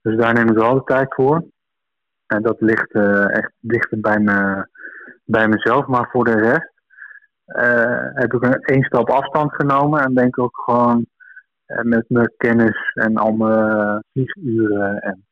Dus 0.03 0.17
daar 0.17 0.35
neem 0.35 0.49
ik 0.49 0.57
wel 0.57 0.75
de 0.75 0.85
tijd 0.85 1.15
voor. 1.15 1.45
En 2.27 2.43
dat 2.43 2.61
ligt 2.61 2.95
uh, 2.95 3.37
echt 3.37 3.53
dichter 3.59 4.01
bij, 4.01 4.19
me, 4.19 4.69
bij 5.25 5.49
mezelf. 5.49 5.87
Maar 5.87 6.09
voor 6.11 6.25
de 6.25 6.41
rest 6.41 6.73
uh, 7.47 8.15
heb 8.15 8.33
ik 8.33 8.43
een 8.43 8.61
één 8.61 8.83
stap 8.83 9.11
afstand 9.11 9.55
genomen. 9.55 10.01
En 10.01 10.15
denk 10.15 10.39
ook 10.39 10.63
gewoon 10.65 11.07
met 11.67 12.05
mijn 12.09 12.33
kennis 12.37 12.91
en 12.95 13.17
al 13.17 13.33
mijn 13.33 14.05
vlieguren 14.13 14.99
en 14.99 15.25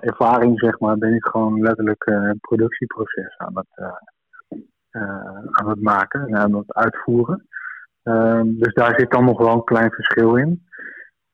ervaring, 0.00 0.58
zeg 0.58 0.78
maar, 0.78 0.98
ben 0.98 1.14
ik 1.14 1.24
gewoon 1.24 1.60
letterlijk 1.60 2.06
een 2.06 2.38
productieproces 2.40 3.36
aan 3.36 3.56
het 3.56 4.00
eh, 4.92 5.38
aan 5.50 5.68
het 5.68 5.80
maken 5.80 6.26
en 6.26 6.36
aan 6.36 6.54
het 6.54 6.74
uitvoeren. 6.74 7.48
Ehm, 8.02 8.46
dus 8.46 8.74
daar 8.74 8.94
zit 8.98 9.10
dan 9.10 9.24
nog 9.24 9.38
wel 9.38 9.52
een 9.52 9.64
klein 9.64 9.90
verschil 9.90 10.36
in. 10.36 10.66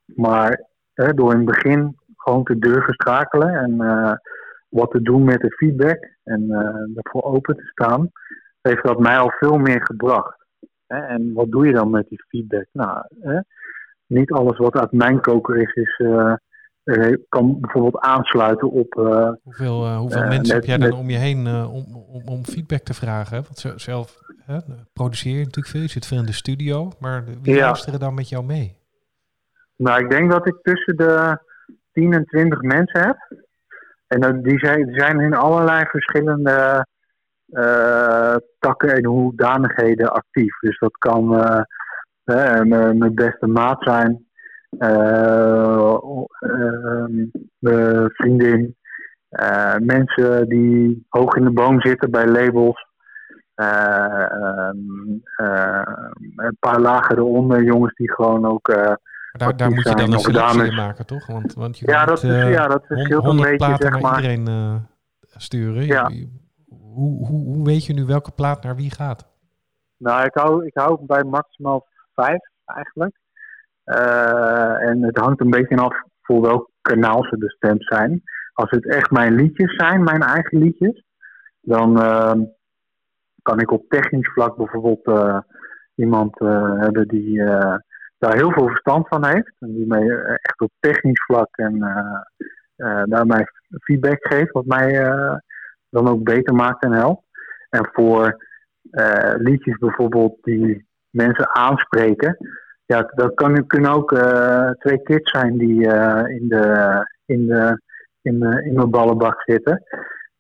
Maar 0.05 0.67
door 0.95 1.33
in 1.33 1.37
het 1.37 1.47
begin 1.47 1.98
gewoon 2.19 2.45
te 2.45 2.59
durven 2.59 2.95
schakelen 2.95 3.55
en 3.55 3.81
eh, 3.81 4.13
wat 4.69 4.91
te 4.91 5.03
doen 5.03 5.25
met 5.25 5.41
de 5.41 5.51
feedback 5.51 6.09
en 6.25 6.43
uh, 6.43 6.59
ervoor 6.95 7.23
open 7.23 7.57
te 7.57 7.67
staan, 7.67 8.11
heeft 8.61 8.83
dat 8.83 8.99
mij 8.99 9.19
al 9.19 9.31
veel 9.31 9.59
meer 9.59 9.81
gebracht. 9.83 10.37
Hè? 10.87 10.97
En 10.97 11.33
wat 11.33 11.51
doe 11.51 11.67
je 11.67 11.73
dan 11.73 11.91
met 11.91 12.09
die 12.09 12.25
feedback? 12.29 12.67
Nou, 12.73 13.05
hè? 13.21 13.41
niet 14.07 14.33
alles 14.33 14.59
wat 14.59 14.77
uit 14.77 14.93
mijn 14.93 15.21
koker 15.21 15.57
is, 15.57 15.75
is 15.75 15.99
uh, 15.99 16.35
kan 17.29 17.61
bijvoorbeeld 17.61 17.99
aansluiten 17.99 18.71
op. 18.71 18.95
Uh, 18.99 19.31
hoeveel 19.43 19.85
uh, 19.85 19.99
hoeveel 19.99 20.27
mensen 20.27 20.55
heb 20.55 20.65
jij 20.65 20.79
dan 20.79 20.93
om 20.93 21.11
je 21.11 21.17
heen 21.17 21.47
om, 21.47 22.05
om, 22.09 22.23
om, 22.29 22.45
feedback 22.45 22.83
te 22.83 22.95
vragen? 22.95 23.37
Hè? 23.37 23.43
Want 23.43 23.81
zelf 23.81 24.19
hè, 24.45 24.59
produceer 24.93 25.39
je 25.39 25.45
natuurlijk 25.45 25.67
veel, 25.67 25.81
je 25.81 25.89
zit 25.89 26.07
veel 26.07 26.19
in 26.19 26.27
de 26.27 26.33
studio, 26.33 26.93
maar 26.99 27.25
wie 27.43 27.55
ja. 27.55 27.65
luisteren 27.65 28.01
dan 28.01 28.15
met 28.15 28.29
jou 28.29 28.45
mee? 28.45 28.77
Nou, 29.77 30.05
ik 30.05 30.11
denk 30.11 30.31
dat 30.31 30.47
ik 30.47 30.59
tussen 30.63 30.97
de 30.97 31.39
10 31.99 32.13
en 32.13 32.25
20 32.25 32.61
mensen 32.61 33.01
heb. 33.01 33.17
En 34.07 34.43
die 34.43 34.59
zijn, 34.59 35.21
in 35.21 35.35
allerlei 35.35 35.85
verschillende 35.85 36.87
takken 38.59 38.95
en 38.95 39.05
hoedanigheden 39.05 40.13
actief. 40.13 40.59
Dus 40.59 40.79
dat 40.79 40.99
kan 40.99 41.29
mijn 42.69 43.15
beste 43.15 43.47
maat 43.47 43.83
zijn 43.83 44.29
uh, 47.61 48.05
vriendin, 48.09 48.77
uh, 49.31 49.77
mensen 49.77 50.49
die 50.49 51.07
hoog 51.09 51.35
in 51.35 51.45
de 51.45 51.53
boom 51.53 51.81
zitten 51.81 52.11
bij 52.11 52.27
labels. 52.27 52.87
Uh, 53.57 54.71
een 56.37 56.57
paar 56.61 56.81
lagen 56.81 57.17
eronder, 57.17 57.63
jongens 57.63 57.95
die 57.95 58.13
gewoon 58.13 58.47
ook. 58.47 58.97
Daar, 59.39 59.57
daar 59.57 59.71
moet 59.71 59.89
je 59.89 59.95
dan 59.95 60.13
een 60.13 60.19
selectie 60.21 60.65
in 60.65 60.75
maken, 60.75 61.07
toch? 61.07 61.27
Want, 61.27 61.55
want 61.55 61.79
je 61.79 61.87
ja, 61.87 62.05
dat 62.05 62.23
is, 62.23 62.31
ja, 62.31 62.67
dat 62.67 62.87
verschilt 62.87 63.25
een 63.25 63.37
beetje, 63.37 63.77
zeg 63.79 64.01
maar. 64.01 64.17
iedereen 64.17 64.87
sturen. 65.37 65.87
Ja. 65.87 66.11
Hoe, 66.69 67.27
hoe, 67.27 67.45
hoe 67.45 67.65
weet 67.65 67.87
je 67.87 67.93
nu 67.93 68.05
welke 68.05 68.31
plaat 68.31 68.63
naar 68.63 68.77
wie 68.77 68.91
gaat? 68.91 69.29
Nou, 69.97 70.25
ik 70.25 70.35
hou, 70.35 70.67
ik 70.67 70.75
hou 70.75 70.99
bij 71.07 71.25
maximaal 71.25 71.87
vijf 72.15 72.41
eigenlijk. 72.65 73.17
Uh, 73.85 74.89
en 74.89 75.03
het 75.03 75.19
hangt 75.19 75.41
een 75.41 75.51
beetje 75.51 75.77
af 75.77 76.03
voor 76.23 76.41
welk 76.41 76.71
kanaal 76.81 77.25
ze 77.25 77.39
bestemd 77.39 77.85
zijn. 77.85 78.23
Als 78.53 78.71
het 78.71 78.87
echt 78.89 79.11
mijn 79.11 79.35
liedjes 79.35 79.77
zijn, 79.77 80.03
mijn 80.03 80.23
eigen 80.23 80.59
liedjes, 80.59 81.05
dan 81.61 81.99
uh, 81.99 82.33
kan 83.43 83.61
ik 83.61 83.71
op 83.71 83.89
technisch 83.89 84.33
vlak 84.33 84.57
bijvoorbeeld 84.57 85.07
uh, 85.07 85.39
iemand 85.95 86.39
hebben 86.79 87.09
die 87.09 87.43
daar 88.19 88.35
heel 88.35 88.53
veel 88.53 88.69
verstand 88.69 89.09
van 89.09 89.27
heeft. 89.27 89.53
En 89.59 89.75
die 89.75 89.87
mij 89.87 90.09
echt 90.43 90.61
op 90.61 90.71
technisch 90.81 91.25
vlak 91.25 91.57
en 91.57 91.79
daar 93.05 93.27
mij 93.27 93.47
feedback 93.81 94.27
geeft, 94.27 94.53
wat 94.53 94.65
mij 94.65 94.93
dan 95.89 96.09
ook 96.09 96.23
beter 96.23 96.55
maakt 96.55 96.83
en 96.85 96.93
helpt. 96.93 97.23
En 97.69 97.89
voor 97.93 98.47
liedjes 99.37 99.79
bijvoorbeeld 99.79 100.39
die 100.43 100.87
mensen 101.11 101.55
aanspreken, 101.55 102.37
ja, 102.89 103.13
dat 103.15 103.35
kan, 103.35 103.67
kunnen 103.67 103.91
ook 103.91 104.13
uh, 104.13 104.71
twee 104.71 105.03
kids 105.03 105.31
zijn 105.31 105.59
die 105.59 105.87
uh, 105.87 106.23
in, 106.27 106.49
de, 106.49 107.07
in, 107.25 107.47
de, 107.47 107.81
in, 108.23 108.43
in 108.43 108.75
mijn 108.75 108.91
ballenbak 108.91 109.43
zitten. 109.43 109.83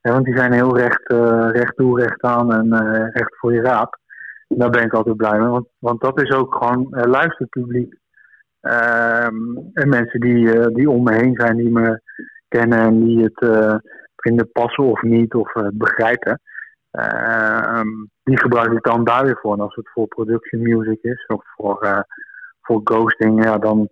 Want 0.00 0.24
die 0.24 0.36
zijn 0.36 0.52
heel 0.52 0.76
recht, 0.76 1.10
uh, 1.10 1.48
recht 1.52 1.76
toe, 1.76 2.00
recht 2.00 2.22
aan 2.22 2.52
en 2.52 2.76
recht 3.12 3.38
voor 3.38 3.54
je 3.54 3.60
raap. 3.60 3.98
Daar 4.48 4.70
ben 4.70 4.82
ik 4.82 4.92
altijd 4.92 5.16
blij 5.16 5.38
mee, 5.38 5.48
want, 5.48 5.66
want 5.78 6.00
dat 6.00 6.22
is 6.22 6.30
ook 6.30 6.54
gewoon 6.54 6.88
luisterpubliek. 6.90 7.94
Ehm, 8.60 9.56
en 9.72 9.88
mensen 9.88 10.20
die, 10.20 10.72
die 10.72 10.90
om 10.90 11.02
me 11.02 11.14
heen 11.14 11.34
zijn, 11.34 11.56
die 11.56 11.70
me 11.70 12.00
kennen 12.48 12.78
en 12.78 13.04
die 13.04 13.22
het 13.22 13.46
vinden 14.16 14.52
passen 14.52 14.84
of 14.84 15.02
niet, 15.02 15.34
of 15.34 15.52
begrijpen. 15.72 16.40
Ehm, 16.90 17.88
die 18.22 18.38
gebruik 18.38 18.72
ik 18.72 18.82
dan 18.82 19.04
daar 19.04 19.24
weer 19.24 19.38
voor. 19.42 19.52
En 19.52 19.60
als 19.60 19.74
het 19.74 19.88
voor 19.88 20.06
production 20.06 20.62
music 20.62 20.98
is, 21.02 21.26
of 21.26 21.44
voor 21.56 22.06
voor 22.60 22.80
ghosting, 22.84 23.44
ja, 23.44 23.58
dan 23.58 23.88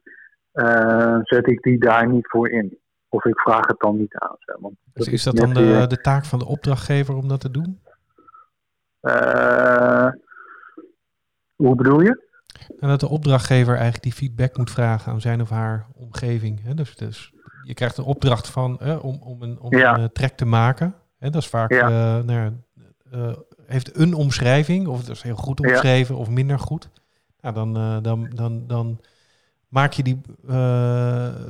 zet 1.23 1.47
ik 1.47 1.63
die 1.63 1.79
daar 1.79 2.09
niet 2.09 2.29
voor 2.29 2.51
in. 2.51 2.79
Of 3.09 3.25
ik 3.25 3.41
vraag 3.41 3.67
het 3.67 3.79
dan 3.79 3.97
niet 3.97 4.15
aan. 4.15 4.37
Want 4.61 4.75
dus 4.93 5.09
is 5.09 5.23
dat 5.23 5.37
dan 5.37 5.55
de, 5.55 5.85
de, 5.89 6.01
taak 6.01 6.25
van 6.25 6.39
de 6.39 6.47
opdrachtgever 6.47 7.15
om 7.15 7.29
dat 7.29 7.41
te 7.41 7.51
doen? 7.51 7.81
Uh, 9.03 10.09
hoe 11.57 11.75
bedoel 11.75 12.01
je? 12.01 12.25
En 12.81 12.89
dat 12.89 13.01
de 13.01 13.09
opdrachtgever 13.09 13.75
eigenlijk 13.75 14.03
die 14.03 14.13
feedback 14.13 14.57
moet 14.57 14.71
vragen 14.71 15.13
aan 15.13 15.21
zijn 15.21 15.41
of 15.41 15.51
haar 15.51 15.87
omgeving. 15.95 16.63
Hè? 16.63 16.75
Dus, 16.75 16.97
dus 16.97 17.33
je 17.63 17.75
krijgt 17.75 17.97
een 17.97 18.05
opdracht 18.05 18.49
van, 18.49 19.01
om, 19.01 19.19
om 19.23 19.43
een, 19.43 19.61
om 19.61 19.77
ja. 19.77 19.99
een 19.99 20.13
track 20.13 20.33
te 20.33 20.45
maken. 20.45 20.95
Hè? 21.19 21.31
Dat 21.31 21.43
is 21.43 21.49
vaak, 21.49 21.73
ja. 21.73 22.19
uh, 22.19 22.25
nou, 22.25 22.53
heeft 23.67 23.99
een 23.99 24.15
omschrijving, 24.15 24.87
of 24.87 24.99
het 24.99 25.09
is 25.09 25.23
heel 25.23 25.37
goed 25.37 25.61
omschreven 25.61 26.15
ja. 26.15 26.21
of 26.21 26.29
minder 26.29 26.59
goed. 26.59 26.91
Nou, 27.41 27.55
dan, 27.55 27.79
uh, 27.79 27.97
dan, 28.03 28.31
dan, 28.35 28.67
dan 28.67 29.01
maak 29.69 29.93
je 29.93 30.03
die, 30.03 30.21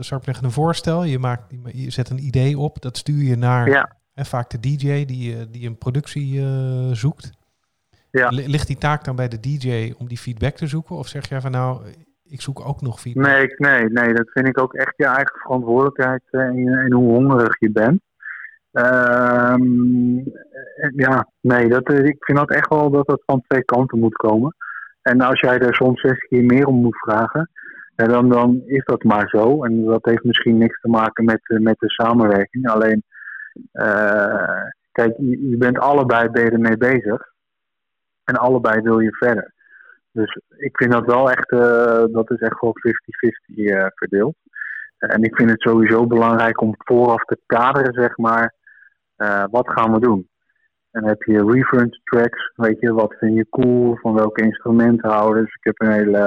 zou 0.01 0.21
ik 0.21 0.25
zeggen, 0.25 0.45
een 0.45 0.51
voorstel. 0.51 1.05
Je, 1.05 1.19
maakt, 1.19 1.55
je 1.73 1.91
zet 1.91 2.11
een 2.11 2.27
idee 2.27 2.59
op, 2.59 2.83
dat 2.83 2.97
stuur 2.97 3.23
je 3.23 3.37
naar 3.37 3.97
hè, 4.13 4.25
vaak 4.25 4.51
de 4.51 4.61
DJ 4.61 5.05
die, 5.05 5.51
die 5.51 5.67
een 5.67 5.79
productie 5.79 6.45
zoekt. 6.93 7.31
Ja. 8.18 8.28
Ligt 8.28 8.66
die 8.66 8.78
taak 8.78 9.04
dan 9.04 9.16
bij 9.16 9.28
de 9.28 9.40
DJ 9.40 9.94
om 9.99 10.08
die 10.08 10.18
feedback 10.18 10.54
te 10.54 10.66
zoeken? 10.66 10.96
Of 10.96 11.08
zeg 11.08 11.28
jij 11.28 11.40
van 11.40 11.50
nou, 11.50 11.80
ik 12.25 12.40
zoek 12.40 12.68
ook 12.68 12.80
nog 12.80 13.00
feedback. 13.00 13.26
Nee, 13.26 13.54
nee, 13.56 13.88
nee, 13.88 14.14
dat 14.14 14.30
vind 14.30 14.46
ik 14.46 14.61
ook 14.61 14.75
echt 14.75 14.92
je 14.96 15.04
eigen 15.04 15.38
verantwoordelijkheid 15.38 16.23
en, 16.30 16.68
en 16.68 16.92
hoe 16.92 17.14
hongerig 17.14 17.58
je 17.58 17.70
bent. 17.70 18.00
Ehm, 18.73 20.16
ja, 20.94 21.28
nee, 21.40 21.68
dat, 21.68 21.92
ik 21.92 22.25
vind 22.25 22.38
dat 22.38 22.50
echt 22.50 22.68
wel 22.68 22.90
dat 22.90 23.06
het 23.06 23.23
van 23.26 23.42
twee 23.49 23.64
kanten 23.64 23.99
moet 23.99 24.16
komen. 24.16 24.54
En 25.02 25.20
als 25.20 25.40
jij 25.40 25.58
er 25.58 25.75
soms 25.75 26.00
zes 26.00 26.18
keer 26.18 26.44
meer 26.44 26.66
om 26.66 26.80
moet 26.80 26.99
vragen, 26.99 27.50
dan, 27.94 28.28
dan 28.28 28.62
is 28.66 28.85
dat 28.85 29.02
maar 29.02 29.28
zo. 29.28 29.64
En 29.64 29.85
dat 29.85 30.04
heeft 30.04 30.25
misschien 30.25 30.58
niks 30.58 30.80
te 30.80 30.88
maken 30.88 31.25
met, 31.25 31.40
met 31.61 31.78
de 31.78 31.90
samenwerking. 31.90 32.68
Alleen, 32.68 33.02
uh, 33.73 34.62
kijk, 34.92 35.14
je, 35.16 35.49
je, 35.49 35.56
bent 35.56 35.78
allebei 35.78 36.28
ben 36.28 36.44
je 36.44 36.50
ermee 36.50 36.76
bezig. 36.76 37.35
En 38.26 38.37
allebei 38.37 38.80
wil 38.80 38.99
je 38.99 39.16
verder. 39.16 39.54
Dus 40.16 40.40
ik 40.56 40.76
vind 40.76 40.92
dat 40.92 41.06
wel 41.06 41.30
echt, 41.30 41.52
uh, 41.52 42.04
dat 42.09 42.30
is 42.30 42.40
echt 42.40 42.61
wel 42.61 42.75
50-50 43.52 43.56
uh, 43.56 43.87
verdeeld. 43.95 44.35
En 44.99 45.23
ik 45.23 45.37
vind 45.37 45.50
het 45.50 45.61
sowieso 45.61 46.06
belangrijk 46.06 46.61
om 46.61 46.75
vooraf 46.78 47.25
te 47.25 47.38
kaderen, 47.47 47.92
zeg 47.92 48.16
maar, 48.16 48.54
uh, 49.16 49.45
wat 49.50 49.71
gaan 49.71 49.92
we 49.92 50.00
doen? 50.00 50.28
En 50.90 51.04
heb 51.04 51.23
je 51.23 51.50
reference 51.50 52.00
tracks, 52.04 52.52
weet 52.54 52.80
je, 52.80 52.92
wat 52.92 53.14
vind 53.18 53.37
je 53.37 53.47
cool, 53.50 53.97
van 53.97 54.14
welke 54.14 54.42
instrumenten 54.42 55.11
houden. 55.11 55.42
Dus 55.45 55.54
ik 55.54 55.64
heb 55.64 55.80
een 55.80 55.92
hele 55.92 56.18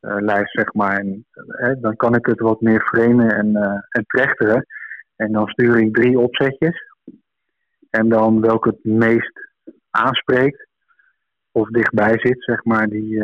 uh, 0.00 0.16
lijst, 0.18 0.52
zeg 0.52 0.72
maar. 0.72 0.98
En 0.98 1.80
dan 1.80 1.96
kan 1.96 2.14
ik 2.14 2.26
het 2.26 2.40
wat 2.40 2.60
meer 2.60 2.80
framen 2.80 3.34
en, 3.34 3.56
en 3.88 4.04
trechteren. 4.06 4.66
En 5.16 5.32
dan 5.32 5.48
stuur 5.48 5.78
ik 5.78 5.94
drie 5.94 6.18
opzetjes. 6.18 6.82
En 7.90 8.08
dan 8.08 8.40
welke 8.40 8.68
het 8.68 8.84
meest 8.84 9.48
aanspreekt 9.90 10.67
of 11.60 11.68
dichtbij 11.68 12.18
zit, 12.18 12.44
zeg 12.44 12.64
maar, 12.64 12.88
die, 12.88 13.18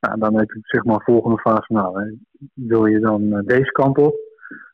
nou, 0.00 0.18
dan 0.18 0.38
heb 0.38 0.50
ik 0.50 0.66
zeg 0.66 0.84
maar 0.84 1.00
volgende 1.04 1.38
fase, 1.38 1.72
nou, 1.72 2.18
wil 2.54 2.86
je 2.86 2.98
dan 2.98 3.42
deze 3.44 3.72
kant 3.72 3.98
op? 3.98 4.14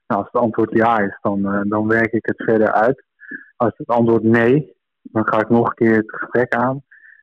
Nou, 0.06 0.20
als 0.20 0.28
het 0.32 0.42
antwoord 0.42 0.70
ja 0.72 0.98
is, 0.98 1.18
dan, 1.22 1.64
dan 1.68 1.88
werk 1.88 2.12
ik 2.12 2.26
het 2.26 2.42
verder 2.42 2.72
uit. 2.72 3.04
Als 3.56 3.72
het 3.76 3.86
antwoord 3.86 4.22
nee, 4.22 4.76
dan 5.02 5.28
ga 5.28 5.40
ik 5.40 5.48
nog 5.48 5.68
een 5.68 5.74
keer 5.74 5.96
het 5.96 6.16
gesprek 6.16 6.54
aan. 6.54 6.82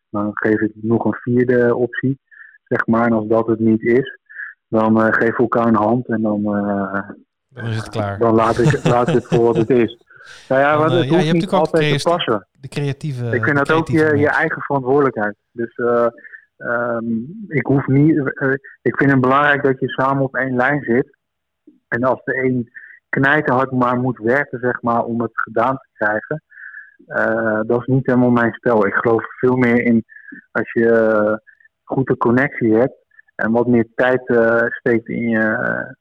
Dan 0.09 0.31
geef 0.33 0.59
ik 0.59 0.71
nog 0.75 1.05
een 1.05 1.13
vierde 1.21 1.75
optie, 1.75 2.19
zeg 2.63 2.87
maar. 2.87 3.05
En 3.05 3.13
als 3.13 3.27
dat 3.27 3.47
het 3.47 3.59
niet 3.59 3.81
is, 3.81 4.19
dan 4.67 5.01
uh, 5.01 5.09
we 5.09 5.33
elkaar 5.37 5.67
een 5.67 5.75
hand 5.75 6.07
en 6.07 6.21
dan, 6.21 6.41
uh, 6.41 7.09
dan 7.47 7.65
is 7.65 7.75
het 7.75 7.89
klaar. 7.89 8.19
Dan 8.19 8.35
laat 8.35 8.57
ik, 8.57 8.83
laat 8.83 9.07
ik 9.07 9.13
het 9.13 9.25
voor 9.25 9.43
wat 9.43 9.55
het 9.55 9.69
is. 9.69 10.03
Nou 10.49 10.61
ja, 10.61 10.83
het 10.83 10.91
ja, 10.91 10.97
je 10.97 11.11
hebt 11.11 11.25
natuurlijk 11.25 11.53
altijd 11.53 12.01
te 12.01 12.09
passen. 12.09 12.47
de 12.51 12.67
creatieve. 12.67 13.35
Ik 13.35 13.43
vind 13.43 13.57
dat 13.57 13.71
ook 13.71 13.87
je, 13.87 14.17
je 14.17 14.29
eigen 14.29 14.61
verantwoordelijkheid. 14.61 15.35
Dus 15.51 15.77
um, 16.57 17.45
ik 17.47 17.65
hoef 17.65 17.87
niet. 17.87 18.17
ik 18.81 18.97
vind 18.97 19.11
het 19.11 19.21
belangrijk 19.21 19.63
dat 19.63 19.79
je 19.79 19.89
samen 19.89 20.23
op 20.23 20.35
één 20.35 20.55
lijn 20.55 20.83
zit. 20.83 21.17
En 21.87 22.03
als 22.03 22.23
de 22.23 22.43
een 22.43 22.69
knijterhard 23.09 23.71
maar 23.71 23.99
moet 23.99 24.17
werken, 24.17 24.59
zeg 24.59 24.81
maar, 24.81 25.03
om 25.03 25.21
het 25.21 25.31
gedaan 25.33 25.77
te 25.77 25.87
krijgen. 25.93 26.43
Uh, 27.07 27.59
dat 27.67 27.79
is 27.79 27.85
niet 27.85 28.05
helemaal 28.05 28.29
mijn 28.29 28.53
spel. 28.53 28.85
Ik 28.85 28.93
geloof 28.93 29.23
veel 29.39 29.55
meer 29.55 29.81
in 29.81 30.05
als 30.51 30.71
je 30.71 31.41
goed 31.83 32.09
een 32.09 32.17
connectie 32.17 32.75
hebt 32.75 32.97
en 33.35 33.51
wat 33.51 33.67
meer 33.67 33.87
tijd 33.95 34.21
steekt 34.69 35.07
in 35.07 35.29
je, 35.29 35.57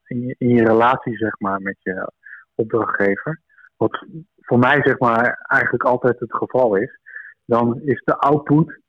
in 0.07 0.27
je, 0.27 0.35
in, 0.39 0.49
je, 0.49 0.65
relatie, 0.65 1.17
zeg 1.17 1.39
maar, 1.39 1.61
met 1.61 1.77
je 1.81 2.13
opdrachtgever. 2.55 3.41
Wat 3.79 4.07
voor 4.37 4.59
mij, 4.59 4.81
zeg 4.83 4.99
maar, 4.99 5.45
eigenlijk 5.47 5.85
altijd 5.85 6.21
het 6.21 6.35
geval 6.35 6.77
is. 6.77 6.99
Dan 7.45 7.81
is 7.81 8.03
de 8.05 8.17
output, 8.17 8.81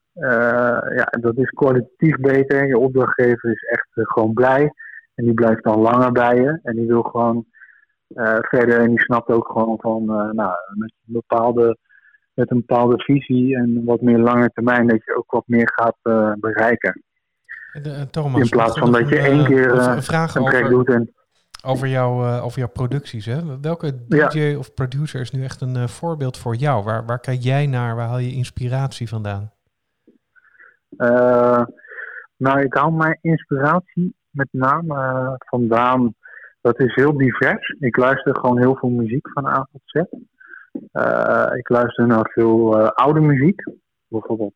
ja, 0.95 1.07
dat 1.19 1.37
is 1.37 1.49
kwalitatief 1.49 2.15
beter. 2.15 2.67
Je 2.67 2.77
opdrachtgever 2.77 3.51
is 3.51 3.63
echt 3.63 3.87
gewoon 3.91 4.33
blij. 4.33 4.73
En 5.15 5.25
die 5.25 5.33
blijft 5.33 5.63
dan 5.63 5.79
langer 5.79 6.11
bij 6.11 6.35
je. 6.35 6.59
En 6.63 6.75
die 6.75 6.87
wil 6.87 7.01
gewoon 7.01 7.45
uh, 8.09 8.37
verder, 8.39 8.79
en 8.79 8.89
die 8.89 8.99
snapt 8.99 9.29
ook 9.29 9.47
gewoon 9.47 9.77
van, 9.79 10.05
nou, 10.05 10.53
met 10.73 10.93
een, 11.07 11.13
bepaalde, 11.13 11.77
met 12.33 12.51
een 12.51 12.63
bepaalde 12.65 13.03
visie 13.03 13.55
en 13.55 13.81
wat 13.85 14.01
meer 14.01 14.19
lange 14.19 14.49
termijn, 14.53 14.87
dat 14.87 15.03
je 15.05 15.15
ook 15.15 15.31
wat 15.31 15.47
meer 15.47 15.71
gaat 15.75 15.97
bereiken. 16.39 17.03
Thomas, 18.11 18.41
In 18.41 18.49
plaats 18.49 18.79
van 18.79 18.91
dat 18.91 19.09
je 19.09 19.19
één 19.19 19.45
keer 19.45 19.71
een, 19.71 20.03
vraag 20.03 20.35
een 20.35 20.41
over, 20.41 20.69
doet. 20.69 20.89
En, 20.89 21.13
over, 21.65 21.87
jou, 21.87 22.39
over 22.41 22.59
jouw 22.59 22.69
producties. 22.69 23.25
Hè? 23.25 23.59
Welke 23.61 24.05
DJ 24.07 24.39
ja. 24.39 24.57
of 24.57 24.73
producer 24.73 25.21
is 25.21 25.31
nu 25.31 25.43
echt 25.43 25.61
een 25.61 25.89
voorbeeld 25.89 26.37
voor 26.37 26.55
jou? 26.55 26.83
Waar, 26.83 27.05
waar 27.05 27.19
kijk 27.19 27.41
jij 27.41 27.67
naar? 27.67 27.95
Waar 27.95 28.07
haal 28.07 28.17
je 28.17 28.31
inspiratie 28.31 29.07
vandaan? 29.07 29.51
nou, 32.37 32.59
ik 32.59 32.73
haal 32.73 32.91
mijn 32.91 33.17
inspiratie 33.21 34.15
met 34.29 34.47
name 34.51 35.35
vandaan 35.37 36.15
dat 36.61 36.79
is 36.79 36.95
heel 36.95 37.17
divers. 37.17 37.75
Ik 37.79 37.97
luister 37.97 38.35
gewoon 38.35 38.59
heel 38.59 38.75
veel 38.75 38.89
muziek 38.89 39.29
van 39.29 39.45
A 39.45 39.67
tot 39.71 39.81
Z. 39.85 39.95
Ik 41.57 41.69
luister 41.69 42.07
naar 42.07 42.29
veel 42.33 42.89
oude 42.89 43.19
muziek. 43.19 43.63
Bijvoorbeeld, 44.07 44.53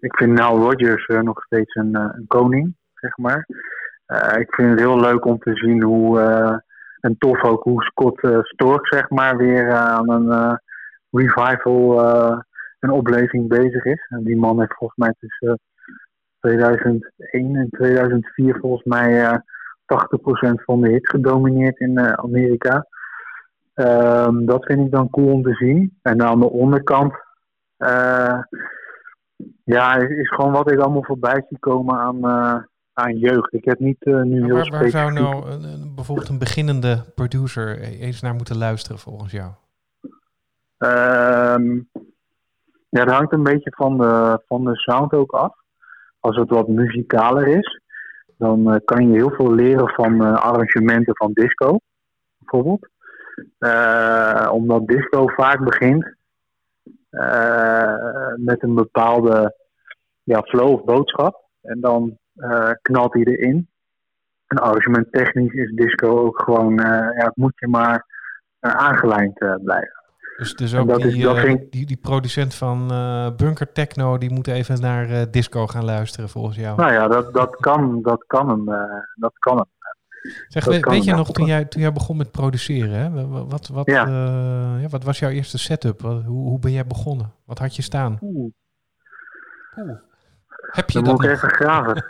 ik 0.00 0.16
vind 0.16 0.30
Nile 0.30 0.60
Rodgers 0.60 1.06
nog 1.06 1.44
steeds 1.44 1.74
een, 1.74 1.94
een, 1.94 2.24
koning, 2.26 2.74
zeg 2.94 3.16
maar. 3.16 3.46
Ik 4.38 4.54
vind 4.54 4.70
het 4.70 4.78
heel 4.78 5.00
leuk 5.00 5.24
om 5.24 5.38
te 5.38 5.54
zien 5.54 5.82
hoe, 5.82 6.20
en 7.00 7.18
tof 7.18 7.42
ook 7.42 7.62
hoe 7.62 7.82
Scott 7.82 8.20
Stork, 8.42 8.86
zeg 8.86 9.10
maar, 9.10 9.36
weer 9.36 9.72
aan 9.72 10.10
een 10.10 10.60
revival, 11.10 12.00
een 12.80 12.90
opleving 12.90 13.48
bezig 13.48 13.84
is. 13.84 14.06
En 14.08 14.24
die 14.24 14.36
man 14.36 14.58
heeft 14.60 14.74
volgens 14.74 14.98
mij 14.98 15.14
tussen 15.18 15.60
2001 16.40 17.56
en 17.56 17.68
2004 17.70 18.58
volgens 18.60 18.84
mij 18.84 19.40
80% 19.40 19.42
van 20.64 20.80
de 20.80 20.88
hits 20.88 21.08
gedomineerd 21.08 21.78
in 21.78 21.98
Amerika. 22.18 22.86
Um, 23.74 24.46
dat 24.46 24.64
vind 24.64 24.86
ik 24.86 24.90
dan 24.90 25.10
cool 25.10 25.32
om 25.32 25.42
te 25.42 25.54
zien. 25.54 25.98
En 26.02 26.22
aan 26.22 26.40
de 26.40 26.50
onderkant, 26.50 27.14
ja, 29.64 29.96
is, 29.96 30.28
gewoon 30.28 30.52
wat 30.52 30.70
ik 30.70 30.78
allemaal 30.78 31.04
voorbij 31.04 31.44
zie 31.48 31.58
komen 31.58 31.98
aan, 31.98 32.68
aan 33.00 33.18
jeugd. 33.18 33.52
Ik 33.52 33.64
heb 33.64 33.78
niet 33.78 34.04
nu 34.04 34.44
heel 34.44 34.54
waar, 34.54 34.70
waar 34.70 34.88
zou 34.88 35.12
nou 35.12 35.50
een, 35.50 35.92
bijvoorbeeld 35.94 36.28
een 36.28 36.38
beginnende 36.38 37.04
producer 37.14 37.80
eens 37.80 38.20
naar 38.20 38.34
moeten 38.34 38.58
luisteren 38.58 38.98
volgens 38.98 39.32
jou? 39.32 39.50
Um, 40.78 41.88
ja, 42.88 43.04
dat 43.04 43.14
hangt 43.14 43.32
een 43.32 43.42
beetje 43.42 43.72
van 43.76 43.98
de, 43.98 44.42
van 44.46 44.64
de 44.64 44.76
sound 44.76 45.12
ook 45.12 45.32
af. 45.32 45.54
Als 46.20 46.36
het 46.36 46.50
wat 46.50 46.68
muzikaler 46.68 47.46
is, 47.46 47.80
dan 48.36 48.72
uh, 48.72 48.76
kan 48.84 49.08
je 49.08 49.14
heel 49.14 49.30
veel 49.30 49.54
leren 49.54 49.88
van 49.88 50.22
uh, 50.22 50.34
arrangementen 50.34 51.16
van 51.16 51.32
disco, 51.32 51.78
bijvoorbeeld. 52.38 52.88
Omdat 54.50 54.86
disco 54.86 55.26
vaak 55.26 55.64
begint 55.64 56.14
met 58.36 58.62
een 58.62 58.74
bepaalde 58.74 59.56
ja, 60.22 60.42
flow 60.42 60.72
of 60.72 60.84
boodschap. 60.84 61.44
En 61.62 61.80
dan 61.80 62.18
knalt 62.82 63.14
hij 63.14 63.24
erin. 63.24 63.68
En 64.46 64.58
arrangementtechnisch 64.58 65.52
is 65.52 65.72
disco 65.74 66.18
ook 66.18 66.42
gewoon, 66.42 66.74
ja, 66.74 67.24
het 67.24 67.36
moet 67.36 67.52
je 67.58 67.68
maar 67.68 68.06
aangelijnd 68.60 69.38
blijven. 69.38 69.98
Dus, 70.36 70.54
dus 70.54 70.74
ook 70.74 70.96
die, 70.96 71.06
is, 71.06 71.16
uh, 71.16 71.54
die, 71.70 71.86
die, 71.86 71.96
producent 71.96 72.54
van 72.54 72.88
Bunker 73.36 73.72
Techno, 73.72 74.18
die 74.18 74.32
moet 74.32 74.46
even 74.46 74.80
naar 74.80 75.30
disco 75.30 75.66
gaan 75.66 75.84
luisteren 75.84 76.28
volgens 76.28 76.56
jou. 76.56 76.76
Nou 76.76 76.92
ja, 76.92 77.08
dat, 77.08 77.34
dat 77.34 77.56
kan, 77.56 78.02
dat 78.02 78.24
kan 78.26 78.48
hem. 78.48 78.64
dat 79.14 79.32
kan 79.38 79.56
hem. 79.56 79.66
Zeg, 80.48 80.64
weet, 80.64 80.84
weet 80.84 81.04
je 81.04 81.14
nog, 81.14 81.32
toen 81.32 81.46
jij, 81.46 81.64
toen 81.64 81.82
jij 81.82 81.92
begon 81.92 82.16
met 82.16 82.30
produceren, 82.30 82.94
hè? 82.94 83.28
Wat, 83.46 83.68
wat, 83.68 83.86
ja. 83.86 84.08
ja. 84.80 84.88
wat 84.88 85.04
was 85.04 85.18
jouw 85.18 85.30
eerste 85.30 85.58
setup? 85.58 86.00
Wat, 86.00 86.22
hoe, 86.22 86.48
hoe 86.48 86.58
ben 86.58 86.72
jij 86.72 86.86
begonnen? 86.86 87.32
Wat 87.44 87.58
had 87.58 87.76
je 87.76 87.82
staan? 87.82 88.18
Oeh. 88.20 88.52
Oeh. 89.76 89.98
Heb 90.70 90.90
je 90.90 90.92
Dan 90.92 91.04
dat 91.04 91.12
moet 91.12 91.24
ik 91.24 91.30
even 91.30 91.50
graven. 91.50 92.04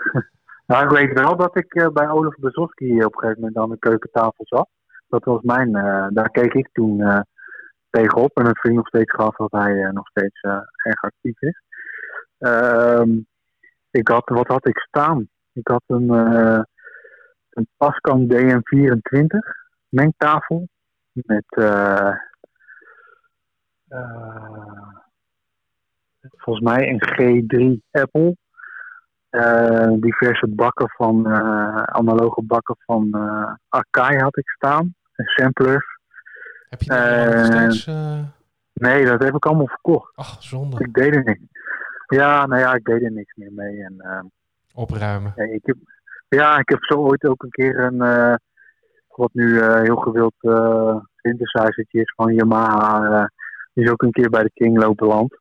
nou, 0.66 0.84
ik 0.84 0.90
weet 0.90 1.20
wel 1.20 1.36
dat 1.36 1.56
ik 1.56 1.90
bij 1.92 2.08
Olaf 2.08 2.34
Bezowski 2.34 3.04
op 3.04 3.14
een 3.14 3.20
gegeven 3.20 3.40
moment 3.40 3.58
aan 3.58 3.70
de 3.70 3.78
keukentafel 3.78 4.44
zat. 4.46 4.68
Dat 5.08 5.24
was 5.24 5.42
mijn, 5.42 5.72
daar 6.12 6.30
keek 6.30 6.54
ik 6.54 6.68
toen 6.72 7.24
tegenop. 7.90 8.36
En 8.36 8.44
dat 8.44 8.58
vind 8.58 8.72
ik 8.72 8.78
nog 8.78 8.88
steeds 8.88 9.14
gaaf 9.14 9.36
dat 9.36 9.52
hij 9.52 9.72
uh, 9.72 9.90
nog 9.90 10.08
steeds 10.08 10.42
uh, 10.42 10.60
erg 10.82 11.02
actief 11.02 11.40
is. 11.40 11.62
Um, 12.38 13.26
ik 13.90 14.08
had, 14.08 14.28
wat 14.28 14.46
had 14.46 14.66
ik 14.66 14.78
staan? 14.78 15.28
Ik 15.52 15.68
had 15.68 15.82
een, 15.86 16.12
uh, 16.12 16.62
een 17.50 17.68
Pascal 17.76 18.26
DM24 18.26 19.26
mengtafel 19.88 20.68
met 21.12 21.44
volgens 26.36 26.64
mij 26.64 26.88
een 26.88 27.02
G3 27.02 27.80
Apple. 27.90 28.36
diverse 30.00 30.48
bakken 30.48 30.90
van 30.90 31.26
analoge 31.86 32.42
bakken 32.42 32.76
van 32.78 33.14
Akai 33.68 34.18
had 34.18 34.36
ik 34.36 34.48
staan. 34.48 34.94
En 35.14 35.24
samplers 35.24 35.98
heb 36.68 36.82
je 36.82 36.90
nog 36.90 37.46
steeds? 37.46 37.86
Uh... 37.86 38.20
Nee, 38.72 39.04
dat 39.04 39.22
heb 39.22 39.34
ik 39.34 39.46
allemaal 39.46 39.66
verkocht. 39.66 40.16
Ach, 40.16 40.42
zonde. 40.42 40.84
Ik 40.84 40.94
deed 40.94 41.14
er 41.14 41.24
niks. 41.24 41.40
Ja, 42.06 42.46
nou 42.46 42.60
ja, 42.60 42.74
ik 42.74 42.84
deed 42.84 43.02
er 43.02 43.12
niks 43.12 43.34
meer 43.34 43.52
mee. 43.52 43.84
En, 43.84 43.94
uh, 43.98 44.20
opruimen. 44.74 45.32
Ja, 45.36 45.44
ik 45.44 45.66
heb, 45.66 45.76
ja, 46.28 46.58
ik 46.58 46.68
heb 46.68 46.84
zo 46.84 46.94
ooit 46.94 47.24
ook 47.24 47.42
een 47.42 47.50
keer 47.50 47.78
een, 47.78 47.98
wat 49.08 49.30
nu 49.32 49.62
heel 49.62 49.96
gewild 49.96 50.34
synthesizertje 51.16 52.00
is 52.00 52.12
van 52.16 52.34
Yamaha, 52.34 53.30
die 53.72 53.84
is 53.84 53.90
ook 53.90 54.02
een 54.02 54.12
keer 54.12 54.30
bij 54.30 54.42
de 54.42 54.50
King 54.54 54.94
beland. 54.94 55.38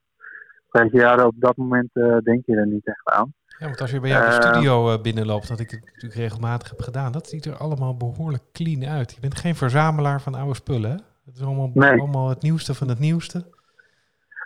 Weet 0.81 0.91
je, 0.91 0.97
ja, 0.97 1.25
op 1.25 1.35
dat 1.37 1.55
moment 1.55 1.89
denk 2.23 2.45
je 2.45 2.55
er 2.55 2.67
niet 2.67 2.87
echt 2.87 3.09
aan. 3.09 3.33
Ja, 3.59 3.65
want 3.65 3.81
als 3.81 3.91
je 3.91 3.99
bij 3.99 4.09
jou 4.09 4.25
de 4.25 4.31
studio 4.31 5.01
binnenloopt, 5.01 5.47
dat 5.47 5.59
ik 5.59 5.71
het 5.71 5.85
natuurlijk 5.85 6.13
regelmatig 6.13 6.69
heb 6.69 6.81
gedaan, 6.81 7.11
dat 7.11 7.27
ziet 7.27 7.45
er 7.45 7.57
allemaal 7.57 7.97
behoorlijk 7.97 8.43
clean 8.51 8.85
uit. 8.85 9.13
Je 9.13 9.19
bent 9.19 9.37
geen 9.37 9.55
verzamelaar 9.55 10.21
van 10.21 10.35
oude 10.35 10.55
spullen, 10.55 10.89
hè? 10.89 10.95
Het 11.25 11.35
is 11.35 11.41
allemaal, 11.41 11.71
allemaal 11.75 12.29
het 12.29 12.41
nieuwste 12.41 12.73
van 12.73 12.87
het 12.87 12.99
nieuwste. 12.99 13.45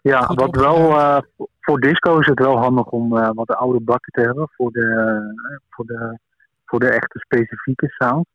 Ja, 0.01 0.33
wat 0.33 0.55
wel, 0.55 0.89
uh, 0.89 1.17
voor 1.59 1.79
disco 1.79 2.19
is 2.19 2.27
het 2.27 2.39
wel 2.39 2.57
handig 2.57 2.85
om 2.85 3.17
uh, 3.17 3.29
wat 3.33 3.49
oude 3.49 3.79
bakken 3.79 4.11
te 4.11 4.21
hebben 4.21 4.49
voor 4.51 4.71
de, 4.71 5.19
voor 5.69 5.85
de, 5.85 6.19
voor 6.65 6.79
de 6.79 6.89
echte 6.89 7.19
specifieke 7.19 7.87
sound. 7.87 8.25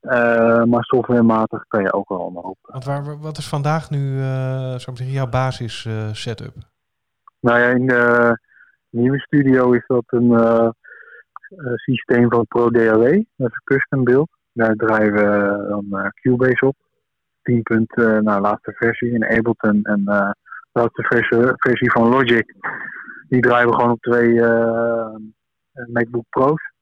Uh, 0.00 0.64
maar 0.64 0.84
softwarematig 0.84 1.64
kan 1.68 1.82
je 1.82 1.92
ook 1.92 2.08
wel 2.08 2.26
een 2.26 2.56
Want 2.62 2.84
waar, 2.84 3.18
wat 3.18 3.38
is 3.38 3.48
vandaag 3.48 3.90
nu, 3.90 4.18
zeggen, 4.76 5.10
jouw 5.10 5.28
basis 5.28 5.88
setup? 6.12 6.54
Nou 7.40 7.58
ja, 7.58 7.68
in 7.68 7.86
de 7.86 8.38
nieuwe 8.90 9.18
studio 9.18 9.72
is 9.72 9.84
dat 9.86 10.04
een 10.06 10.74
systeem 11.74 12.30
van 12.30 12.46
Pro 12.46 12.70
DAW. 12.70 13.02
Dat 13.36 13.50
is 13.50 13.56
een 13.56 13.60
custom 13.64 14.04
build. 14.04 14.28
Daar 14.52 14.74
draaien 14.74 15.12
we 15.12 15.66
dan 15.68 16.12
Cubase 16.20 16.66
op. 16.66 16.76
10. 17.42 17.62
nou, 18.22 18.40
laatste 18.40 18.72
versie 18.72 19.12
in 19.12 19.24
Ableton 19.24 19.82
en 19.82 20.04
de 20.72 21.52
versie, 21.58 21.90
van 21.90 22.08
Logic. 22.08 22.54
Die 23.28 23.40
draaien 23.40 23.68
we 23.68 23.74
gewoon 23.74 23.90
op 23.90 24.00
twee 24.00 24.40
MacBook 25.86 26.26
Pro's. 26.28 26.72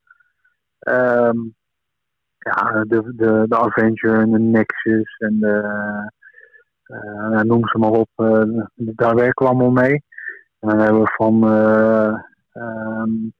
Um, 0.79 1.55
ja, 2.37 2.83
de, 2.83 3.15
de, 3.15 3.45
de 3.47 3.57
Avenger 3.57 4.19
en 4.19 4.31
de 4.31 4.39
Nexus 4.39 5.17
en 5.17 5.39
de, 5.39 6.11
noem 7.43 7.67
ze 7.67 7.77
maar 7.77 7.89
op. 7.89 8.09
Uh, 8.15 8.65
daar 8.75 9.15
werken 9.15 9.45
we 9.45 9.51
allemaal 9.51 9.71
mee. 9.71 10.03
En 10.65 10.71
dan 10.71 10.79
hebben 10.79 11.01
we 11.01 11.13
van 11.15 11.43
um, 12.53 13.33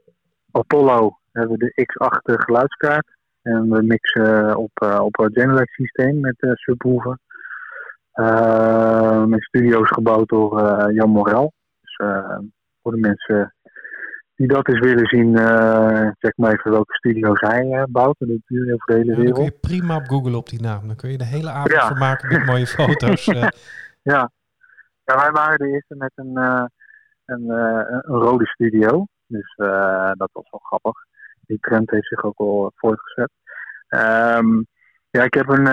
Apollo 0.51 1.17
hebben 1.31 1.57
we 1.57 1.73
de 1.75 1.85
X8 1.85 2.43
geluidskaart. 2.43 3.07
En 3.41 3.69
we 3.69 3.81
mixen 3.81 4.57
op, 4.57 4.99
op 4.99 5.17
het 5.17 5.33
Genelec 5.33 5.69
systeem 5.69 6.19
met 6.19 6.35
uh, 6.39 6.51
subwoofer. 6.53 7.17
Uh, 8.13 9.23
mijn 9.23 9.41
studio 9.41 9.81
is 9.81 9.89
gebouwd 9.89 10.29
door 10.29 10.59
uh, 10.59 10.95
Jan 10.95 11.09
Morel. 11.09 11.53
Dus 11.81 11.99
uh, 12.07 12.37
voor 12.81 12.91
de 12.91 12.97
mensen 12.97 13.55
die 14.35 14.47
dat 14.47 14.67
eens 14.67 14.79
willen 14.79 15.05
zien, 15.05 15.37
check 16.17 16.33
maar 16.35 16.53
even 16.53 16.71
welke 16.71 16.93
studio's 16.93 17.39
hij 17.39 17.85
bouwt. 17.89 18.15
Dat 18.19 18.27
doet 18.27 18.73
over 18.73 18.85
de 18.85 18.93
hele 18.93 19.15
wereld. 19.15 19.25
dan 19.25 19.33
kun 19.33 19.43
je 19.43 19.59
prima 19.59 19.95
op 19.95 20.07
Google 20.07 20.37
op 20.37 20.49
die 20.49 20.61
naam. 20.61 20.87
Dan 20.87 20.95
kun 20.95 21.11
je 21.11 21.17
de 21.17 21.25
hele 21.25 21.49
avond 21.49 21.71
ja. 21.71 21.87
vermaken 21.87 22.33
met 22.33 22.45
mooie 22.45 22.67
foto's. 22.77 23.25
ja. 23.25 23.51
ja, 25.03 25.15
wij 25.15 25.31
waren 25.31 25.57
de 25.57 25.67
eerste 25.67 25.95
met 25.95 26.11
een, 26.15 26.69
een, 27.25 27.49
een 27.49 28.01
rode 28.01 28.45
studio. 28.45 29.05
Dus 29.27 29.53
dat 30.13 30.29
was 30.31 30.49
wel 30.49 30.61
grappig. 30.63 31.03
Die 31.41 31.59
trend 31.59 31.91
heeft 31.91 32.07
zich 32.07 32.23
ook 32.23 32.37
al 32.37 32.71
voortgezet. 32.75 33.31
Um, 33.89 34.65
ja, 35.09 35.23
ik 35.23 35.33
heb 35.33 35.49
een, 35.49 35.65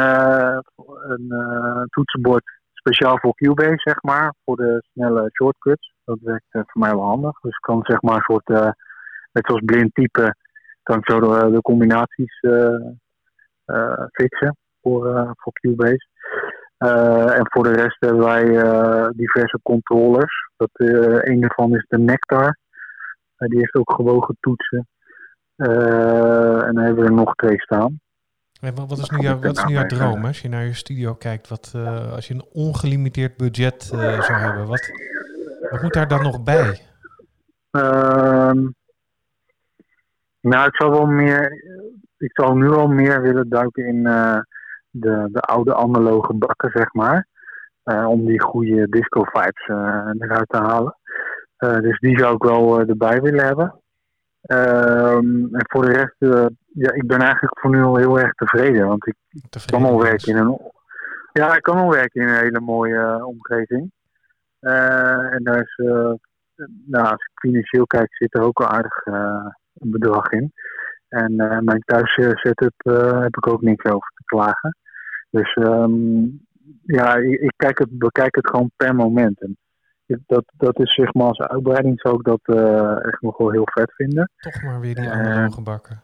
een 1.11 1.87
toetsenbord 1.88 2.61
speciaal 2.73 3.19
voor 3.19 3.35
Cubase, 3.35 3.81
zeg 3.81 4.03
maar. 4.03 4.35
Voor 4.45 4.57
de 4.57 4.83
snelle 4.93 5.31
shortcuts. 5.33 5.93
Dat 6.05 6.19
werkt 6.21 6.47
voor 6.51 6.81
mij 6.83 6.91
wel 6.91 7.05
handig. 7.05 7.41
Dus 7.41 7.57
ik 7.57 7.61
kan 7.61 7.81
zeg 7.83 8.03
maar 8.03 8.17
een 8.17 8.23
soort, 8.23 8.49
net 9.33 9.47
zoals 9.47 9.62
blind 9.65 9.95
typen, 9.95 10.37
kan 10.83 10.99
ik 10.99 11.11
zo 11.11 11.21
de, 11.21 11.51
de 11.51 11.61
combinaties 11.61 12.41
fixen 14.12 14.57
voor, 14.83 15.33
voor 15.37 15.53
Cubase. 15.53 16.09
En 17.37 17.47
voor 17.51 17.62
de 17.62 17.73
rest 17.73 17.97
hebben 17.99 18.25
wij 18.25 18.45
diverse 19.12 19.61
controllers. 19.62 20.51
Dat, 20.57 20.71
een 20.75 21.40
daarvan 21.40 21.75
is 21.75 21.85
de 21.88 21.99
Nectar. 21.99 22.59
die 23.37 23.59
heeft 23.59 23.75
ook 23.75 23.92
gewogen 23.92 24.37
toetsen. 24.40 24.87
en 25.57 26.75
dan 26.75 26.85
hebben 26.85 27.05
we 27.05 27.11
er 27.11 27.16
nog 27.16 27.35
twee 27.35 27.61
staan. 27.61 28.01
Wat 28.61 28.99
is 28.99 29.11
nu, 29.11 29.18
jouw, 29.18 29.38
wat 29.38 29.57
is 29.57 29.64
nu 29.64 29.75
jouw 29.75 29.87
droom 29.87 30.25
als 30.25 30.40
je 30.40 30.49
naar 30.49 30.64
je 30.64 30.75
studio 30.75 31.14
kijkt? 31.14 31.49
Wat, 31.49 31.73
als 32.11 32.29
je 32.29 32.35
een 32.35 32.47
ongelimiteerd 32.53 33.37
budget 33.37 33.83
zou 33.83 34.33
hebben, 34.33 34.66
wat, 34.66 34.90
wat 35.71 35.83
moet 35.83 35.92
daar 35.92 36.09
dan 36.09 36.23
nog 36.23 36.42
bij? 36.42 36.81
Uh, 37.73 38.53
nou, 40.40 40.66
ik 40.66 40.77
zou 40.77 40.90
wel 40.90 41.07
meer. 41.07 41.51
Ik 42.18 42.31
zou 42.33 42.59
nu 42.59 42.71
al 42.71 42.88
meer 42.88 43.23
willen 43.23 43.49
duiken 43.49 43.87
in 43.87 44.07
de, 44.92 45.28
de 45.33 45.40
oude 45.40 45.74
analoge 45.74 46.35
bakken, 46.35 46.70
zeg 46.70 46.92
maar. 46.92 47.26
om 47.85 48.26
die 48.26 48.42
goede 48.42 48.88
disco 48.88 49.24
vibes 49.24 49.68
eruit 50.18 50.48
te 50.48 50.57
halen. 50.57 50.96
dus 51.57 51.98
die 51.98 52.18
zou 52.18 52.35
ik 52.35 52.42
wel 52.42 52.81
erbij 52.81 53.20
willen 53.20 53.44
hebben. 53.44 53.83
Um, 54.42 55.55
en 55.55 55.64
voor 55.68 55.85
de 55.85 55.92
rest, 55.92 56.14
ja, 56.66 56.92
ik 56.92 57.07
ben 57.07 57.20
eigenlijk 57.20 57.59
voor 57.59 57.70
nu 57.70 57.83
al 57.83 57.96
heel 57.96 58.18
erg 58.18 58.33
tevreden. 58.33 58.87
Want 58.87 59.07
ik 59.07 59.16
kan 59.66 59.85
al 59.85 60.02
werken 60.02 60.37
in 60.37 60.37
een. 60.37 60.59
Ja, 61.33 61.57
ik 61.57 61.62
kan 61.62 61.76
al 61.76 61.90
werken 61.90 62.22
in 62.22 62.28
een 62.28 62.40
hele 62.40 62.61
mooie 62.61 63.26
omgeving. 63.26 63.92
En 64.61 65.40
daar 65.42 65.61
is, 65.61 65.74
nou, 66.87 67.05
als 67.05 67.12
ik 67.12 67.31
financieel 67.35 67.87
kijk, 67.87 68.14
zit 68.14 68.35
er 68.35 68.42
ook 68.42 68.61
een 68.61 68.66
aardig 68.66 69.07
een 69.07 69.90
bedrag 69.90 70.31
in. 70.31 70.52
En 71.09 71.37
mijn 71.37 71.83
thuis 71.85 72.12
setup 72.14 72.74
heb 73.22 73.37
ik 73.37 73.46
ook 73.46 73.62
niks 73.62 73.85
over 73.85 74.12
te 74.14 74.22
klagen. 74.24 74.76
Dus 75.33 75.57
um, 75.57 76.40
ja, 76.83 77.16
ik, 77.16 77.40
ik, 77.40 77.53
kijk 77.57 77.79
het, 77.79 77.99
bekijk 77.99 78.35
het 78.35 78.49
gewoon 78.49 78.71
per 78.77 78.95
moment. 78.95 79.40
En 79.40 79.57
dat, 80.27 80.45
dat 80.57 80.81
is 80.81 80.95
zeg 80.95 81.12
maar 81.12 81.27
als 81.27 81.38
uitbreiding 81.38 82.01
zou 82.01 82.14
ik 82.14 82.25
dat 82.25 82.40
uh, 82.45 83.07
echt 83.07 83.21
nog 83.21 83.37
wel 83.37 83.51
heel 83.51 83.68
vet 83.73 83.92
vinden. 83.95 84.31
Toch 84.37 84.62
maar 84.62 84.81
weer 84.81 84.95
die 84.95 85.11
andere 85.11 85.40
uh, 85.40 85.53
gebakken. 85.53 86.01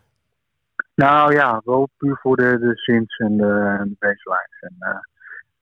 Nou 0.94 1.34
ja, 1.34 1.60
wel 1.64 1.88
puur 1.96 2.18
voor 2.22 2.36
de, 2.36 2.58
de 2.58 2.76
synths 2.76 3.16
en 3.16 3.36
de, 3.36 3.84
de 3.84 3.96
baselines. 3.98 4.60
En, 4.60 4.76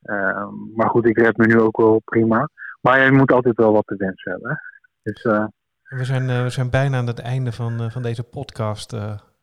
uh, 0.02 0.48
maar 0.74 0.88
goed, 0.88 1.06
ik 1.06 1.18
red 1.18 1.36
me 1.36 1.46
nu 1.46 1.60
ook 1.60 1.76
wel 1.76 2.00
prima. 2.04 2.48
Maar 2.80 3.04
je 3.04 3.12
moet 3.12 3.32
altijd 3.32 3.56
wel 3.56 3.72
wat 3.72 3.86
te 3.86 3.96
wensen 3.96 4.30
hebben. 4.30 4.60
Dus, 5.02 5.22
we, 5.22 6.04
zijn, 6.04 6.26
we 6.42 6.50
zijn 6.50 6.70
bijna 6.70 6.98
aan 6.98 7.06
het 7.06 7.20
einde 7.20 7.52
van, 7.52 7.90
van 7.90 8.02
deze 8.02 8.22
podcast 8.22 8.96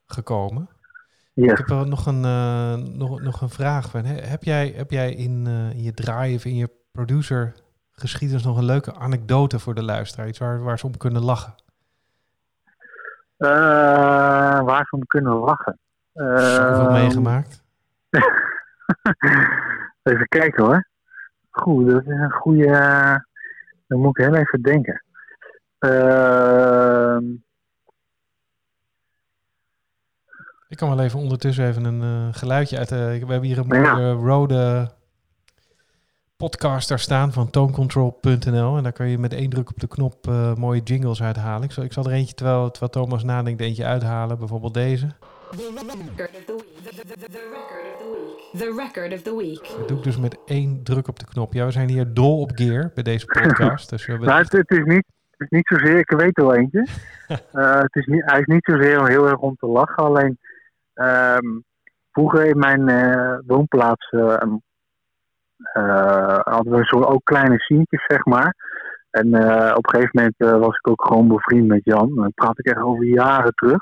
gekomen. 0.06 0.70
Yes. 1.34 1.52
Ik 1.52 1.58
heb 1.58 1.68
wel 1.68 1.86
nog 1.86 2.06
een, 2.06 2.22
nog, 2.98 3.22
nog 3.22 3.42
een 3.42 3.50
vraag. 3.50 3.90
Van, 3.90 4.06
heb, 4.06 4.44
jij, 4.44 4.74
heb 4.76 4.92
jij 4.92 5.14
in, 5.14 5.48
in 5.48 5.84
je 5.84 5.94
drive, 5.94 6.50
in 6.50 6.56
je 6.56 6.70
producer 6.92 7.54
geschiedenis 7.92 8.44
nog 8.44 8.58
een 8.58 8.66
leuke 8.66 8.94
anekdote 8.94 9.60
voor 9.60 9.74
de 9.74 9.84
luisteraar? 9.84 10.28
Iets 10.28 10.40
waar, 10.40 10.64
waar 10.64 10.80
ze 10.80 10.86
om 10.86 10.98
kunnen 10.98 11.24
lachen? 11.24 11.56
Uh, 13.38 13.50
waar 14.62 14.86
ze 14.86 14.96
om 14.96 15.08
kunnen 15.08 15.34
lachen? 15.34 15.80
Zoveel 16.14 16.92
meegemaakt? 16.92 17.64
even 20.04 20.28
kijken 20.28 20.64
hoor. 20.64 20.88
Goed, 21.50 21.90
dat 21.90 22.02
is 22.02 22.08
een 22.08 22.32
goede... 22.32 23.26
dan 23.88 24.00
moet 24.00 24.18
ik 24.18 24.26
heel 24.26 24.36
even 24.36 24.62
denken. 24.62 25.04
Uh, 25.80 27.18
ik 30.74 30.80
kan 30.80 30.96
wel 30.96 31.06
even 31.06 31.20
ondertussen 31.20 31.68
even 31.68 31.84
een 31.84 32.02
uh, 32.02 32.28
geluidje 32.32 32.78
uit... 32.78 32.92
Uh, 32.92 32.98
we 32.98 33.04
hebben 33.04 33.44
hier 33.44 33.58
een 33.58 33.68
mooie 33.68 33.82
ja. 33.82 34.12
rode 34.12 34.92
podcaster 36.38 37.00
staan 37.00 37.34
van 37.34 37.50
tonecontrol.nl. 37.50 38.78
En 38.78 38.84
daar 38.84 38.92
kan 38.92 39.10
je 39.10 39.18
met 39.18 39.34
één 39.34 39.50
druk 39.50 39.70
op 39.70 39.80
de 39.80 39.88
knop 39.88 40.28
uh, 40.28 40.56
mooie 40.56 40.82
jingles 40.84 41.24
uithalen. 41.24 41.64
Ik 41.64 41.72
zal, 41.72 41.84
ik 41.84 41.94
zal 41.94 42.06
er 42.06 42.12
eentje, 42.12 42.36
terwijl, 42.36 42.72
terwijl 42.72 42.92
Thomas 42.92 43.24
nadenkt, 43.24 43.62
eentje 43.62 43.86
uithalen. 43.86 44.38
Bijvoorbeeld 44.38 44.74
deze. 44.74 45.08
The 48.58 48.74
record 48.78 49.14
of 49.14 49.22
the 49.22 49.36
week. 49.38 49.78
Dat 49.78 49.88
doe 49.88 49.98
ik 49.98 50.04
dus 50.04 50.18
met 50.18 50.38
één 50.46 50.84
druk 50.84 51.08
op 51.08 51.20
de 51.20 51.26
knop. 51.26 51.54
Ja, 51.54 51.66
we 51.66 51.72
zijn 51.72 51.90
hier 51.90 52.14
dol 52.14 52.40
op 52.40 52.52
gear 52.56 52.92
bij 52.94 53.04
deze 53.04 53.26
podcast. 53.26 53.90
dus 53.90 54.06
we 54.06 54.12
hebben 54.12 54.30
nou, 54.30 54.42
het, 54.42 54.52
het, 54.52 54.72
is 54.72 54.86
niet, 54.86 55.06
het 55.32 55.42
is 55.42 55.50
niet 55.50 55.68
zozeer, 55.68 55.98
ik 55.98 56.10
weet 56.10 56.38
er 56.38 56.46
wel 56.46 56.56
eentje. 56.56 56.88
uh, 57.54 57.82
het 57.88 57.96
is 57.96 58.06
niet, 58.06 58.24
hij 58.26 58.40
is 58.40 58.46
niet 58.46 58.64
zozeer 58.64 59.08
heel 59.08 59.28
erg 59.28 59.38
om 59.38 59.56
te 59.56 59.68
lachen. 59.68 60.04
Alleen 60.04 60.38
um, 60.94 61.64
vroeger 62.12 62.46
in 62.46 62.60
mijn 62.60 62.90
uh, 62.90 63.38
woonplaats 63.46 64.12
uh, 64.12 64.38
uh, 65.78 66.40
hadden 66.40 66.74
we 66.74 67.08
ook 67.08 67.24
kleine 67.24 67.60
sientjes, 67.60 68.06
zeg 68.08 68.26
maar. 68.26 68.56
En 69.10 69.28
uh, 69.28 69.74
op 69.76 69.86
een 69.86 69.90
gegeven 69.90 70.10
moment 70.14 70.36
uh, 70.38 70.52
was 70.52 70.76
ik 70.76 70.88
ook 70.88 71.06
gewoon 71.08 71.28
bevriend 71.28 71.68
met 71.68 71.84
Jan. 71.84 72.16
Dan 72.16 72.32
praat 72.34 72.60
ik 72.60 72.66
echt 72.66 72.82
over 72.82 73.06
jaren 73.06 73.54
terug. 73.54 73.82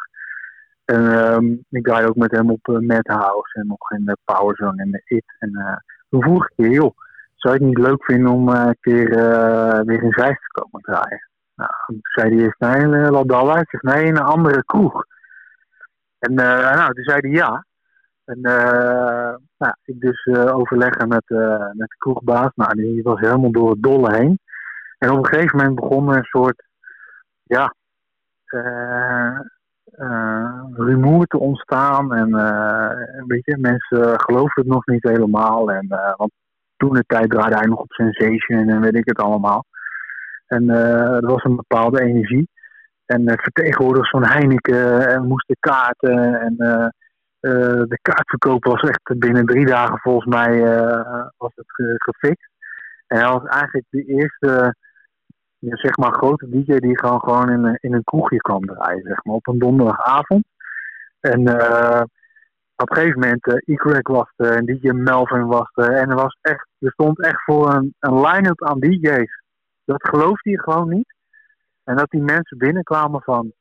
En 0.85 1.33
um, 1.33 1.65
ik 1.69 1.83
draai 1.83 2.05
ook 2.05 2.15
met 2.15 2.31
hem 2.31 2.49
op 2.49 2.67
uh, 2.67 2.75
en 2.77 3.67
nog 3.67 3.91
in 3.91 4.05
de 4.05 4.17
Powerzone 4.25 4.81
en 4.81 4.91
de 4.91 5.01
It. 5.05 5.35
En 5.39 5.81
toen 6.09 6.21
vroeg 6.21 6.49
ik 6.49 6.53
je, 6.55 6.69
joh, 6.69 6.97
zou 7.35 7.53
je 7.53 7.59
het 7.59 7.67
niet 7.67 7.87
leuk 7.87 8.03
vinden 8.03 8.31
om 8.31 8.49
een 8.49 8.77
keer 8.79 9.09
weer 9.85 10.03
in 10.03 10.11
Zeist 10.11 10.41
te 10.41 10.61
komen 10.61 10.81
draaien? 10.81 11.29
Nou, 11.55 11.71
toen 11.85 11.99
zei 12.01 12.35
hij 12.35 12.43
eerst, 12.43 12.59
nee, 12.59 13.11
Ladalla. 13.11 13.59
Ik 13.59 13.69
zeg, 13.69 13.81
nee, 13.81 14.03
in 14.03 14.15
een 14.15 14.23
andere 14.23 14.63
kroeg. 14.65 15.03
En 16.21 16.33
nou, 16.33 16.93
toen 16.93 17.03
zei 17.03 17.19
hij 17.19 17.29
ja. 17.29 17.65
En 18.25 18.41
nou, 19.57 19.73
ik 19.83 19.99
dus 19.99 20.27
overleggen 20.51 21.07
met, 21.07 21.23
met 21.73 21.87
de 21.87 21.95
kroegbaas. 21.97 22.51
Nou, 22.55 22.75
die 22.75 23.03
was 23.03 23.19
helemaal 23.19 23.51
door 23.51 23.69
het 23.69 23.83
dolle 23.83 24.15
heen. 24.15 24.39
En 24.97 25.09
op 25.09 25.17
een 25.17 25.25
gegeven 25.25 25.57
moment 25.57 25.75
begon 25.75 26.15
een 26.15 26.23
soort, 26.23 26.63
ja, 27.43 27.73
rumoer 30.73 31.25
te 31.25 31.39
ontstaan. 31.39 32.13
En 32.13 32.31
weet 33.27 33.45
je, 33.45 33.57
mensen 33.57 34.19
geloofden 34.19 34.63
het 34.63 34.73
nog 34.73 34.85
niet 34.85 35.03
helemaal. 35.03 35.71
En, 35.71 35.87
want 36.17 36.31
toen 36.77 36.93
de 36.93 37.03
tijd 37.07 37.29
draaide 37.29 37.57
hij 37.57 37.67
nog 37.67 37.79
op 37.79 37.91
Sensation 37.91 38.69
en 38.69 38.81
weet 38.81 38.95
ik 38.97 39.05
het 39.05 39.19
allemaal. 39.19 39.65
En 40.47 40.69
er 40.69 41.27
was 41.27 41.43
een 41.43 41.55
bepaalde 41.55 42.01
energie. 42.01 42.49
En 43.11 43.39
vertegenwoordigers 43.39 44.09
van 44.09 44.25
Heineken 44.25 45.07
en 45.07 45.27
moesten 45.27 45.55
kaarten. 45.59 46.41
En 46.41 46.55
de 47.87 47.99
kaartverkoop 48.01 48.63
was 48.63 48.81
echt 48.81 49.19
binnen 49.19 49.45
drie 49.45 49.65
dagen 49.65 49.99
volgens 49.99 50.25
mij 50.25 50.61
was 51.37 51.51
het 51.55 51.97
gefixt. 51.97 52.49
En 53.07 53.17
hij 53.17 53.27
was 53.27 53.45
eigenlijk 53.45 53.85
de 53.89 54.05
eerste 54.05 54.75
zeg 55.59 55.97
maar 55.97 56.13
grote 56.13 56.49
DJ 56.49 56.75
die 56.75 56.99
gewoon, 56.99 57.19
gewoon 57.19 57.49
in, 57.49 57.63
een, 57.63 57.77
in 57.79 57.93
een 57.93 58.03
kroegje 58.03 58.37
kwam 58.37 58.65
draaien, 58.65 59.03
zeg 59.03 59.23
maar, 59.23 59.35
op 59.35 59.47
een 59.47 59.59
donderdagavond. 59.59 60.43
En 61.19 61.49
op 62.81 62.89
een 62.89 62.95
gegeven 62.95 63.19
moment, 63.19 63.47
uh, 63.47 63.99
was 64.01 64.31
er 64.35 64.55
en 64.55 64.65
DJ 64.65 64.89
Melvin 64.89 65.45
was 65.45 65.69
er. 65.73 65.91
En 65.91 66.09
er, 66.09 66.15
was 66.15 66.37
echt, 66.41 66.67
er 66.79 66.91
stond 66.91 67.21
echt 67.21 67.43
voor 67.43 67.73
een, 67.73 67.95
een 67.99 68.21
line-up 68.21 68.63
aan 68.63 68.79
DJ's. 68.79 69.41
Dat 69.85 70.07
geloofde 70.07 70.49
hij 70.49 70.59
gewoon 70.59 70.89
niet. 70.89 71.13
En 71.83 71.95
dat 71.95 72.09
die 72.09 72.21
mensen 72.21 72.57
binnenkwamen 72.57 73.21
van, 73.21 73.53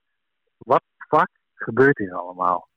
wat 0.59 0.83
fuck 1.09 1.29
gebeurt 1.55 1.99
hier 1.99 2.15
allemaal? 2.15 2.69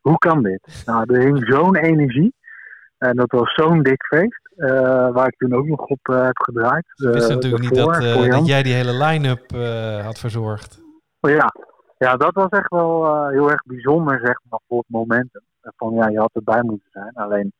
Hoe 0.00 0.18
kan 0.18 0.42
dit? 0.42 0.82
Nou, 0.86 1.14
er 1.14 1.20
hing 1.20 1.46
zo'n 1.46 1.76
energie. 1.76 2.34
En 2.98 3.16
dat 3.16 3.30
was 3.30 3.54
zo'n 3.54 3.82
dik 3.82 4.04
feest. 4.04 4.42
Uh, 4.56 4.68
waar 5.12 5.26
ik 5.26 5.36
toen 5.36 5.54
ook 5.54 5.66
nog 5.66 5.80
op 5.80 6.08
uh, 6.10 6.24
heb 6.24 6.38
gedraaid. 6.38 6.84
Ze 6.94 7.10
wisten 7.10 7.30
uh, 7.30 7.34
natuurlijk 7.34 7.62
niet 7.62 7.74
dat, 7.74 7.94
dat, 8.30 8.46
jij 8.46 8.62
die 8.62 8.74
hele 8.74 9.04
line-up 9.04 9.50
had 10.04 10.18
verzorgd. 10.18 10.82
Oh, 11.20 11.30
ja. 11.30 11.54
ja, 11.98 12.16
dat 12.16 12.34
was 12.34 12.48
echt 12.48 12.68
wel 12.68 13.28
heel 13.28 13.50
erg 13.50 13.62
bijzonder, 13.62 14.20
zeg 14.22 14.40
maar, 14.48 14.60
voor 14.68 14.78
het 14.78 14.88
momentum. 14.88 15.42
Van 15.76 15.94
ja, 15.94 16.08
je 16.08 16.18
had 16.18 16.30
erbij 16.32 16.62
moeten 16.62 16.88
zijn. 16.92 17.12
Alleen 17.14 17.52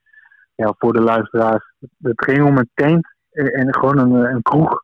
ja, 0.54 0.74
voor 0.78 0.92
de 0.92 1.00
luisteraars, 1.00 1.72
het 2.02 2.24
ging 2.24 2.44
om 2.46 2.58
een 2.58 2.70
tent 2.74 3.06
en, 3.30 3.74
gewoon 3.74 3.98
een, 3.98 4.34
een 4.34 4.42
kroeg. 4.42 4.82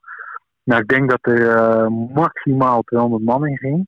Nou, 0.71 0.83
ik 0.83 0.89
denk 0.89 1.11
dat 1.11 1.27
er 1.27 1.93
maximaal 1.93 2.83
200 2.83 3.25
man 3.25 3.47
in 3.47 3.57
ging. 3.57 3.87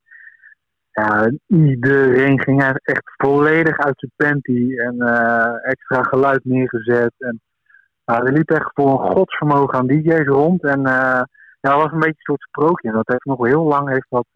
Iedereen 1.47 2.41
ging 2.41 2.63
echt 2.63 3.13
volledig 3.17 3.79
uit 3.79 3.95
zijn 3.97 4.13
panty 4.17 4.77
en 4.77 5.01
extra 5.63 6.03
geluid 6.03 6.45
neergezet. 6.45 7.13
En 7.19 7.41
nou, 8.05 8.27
er 8.27 8.33
liep 8.33 8.51
echt 8.51 8.71
voor 8.75 8.91
een 8.91 9.13
godsvermogen 9.13 9.79
aan 9.79 9.87
DJ's 9.87 10.27
rond. 10.27 10.63
En 10.65 10.79
uh, 10.79 11.23
ja, 11.61 11.71
dat 11.71 11.83
was 11.83 11.93
een 11.93 11.99
beetje 11.99 12.09
een 12.09 12.37
soort 12.37 12.41
sprookje. 12.41 12.93
Dat 12.93 13.09
heeft 13.09 13.25
nog 13.25 13.47
heel 13.47 13.65
lang 13.65 13.89
heeft 13.89 14.07
dat, 14.09 14.27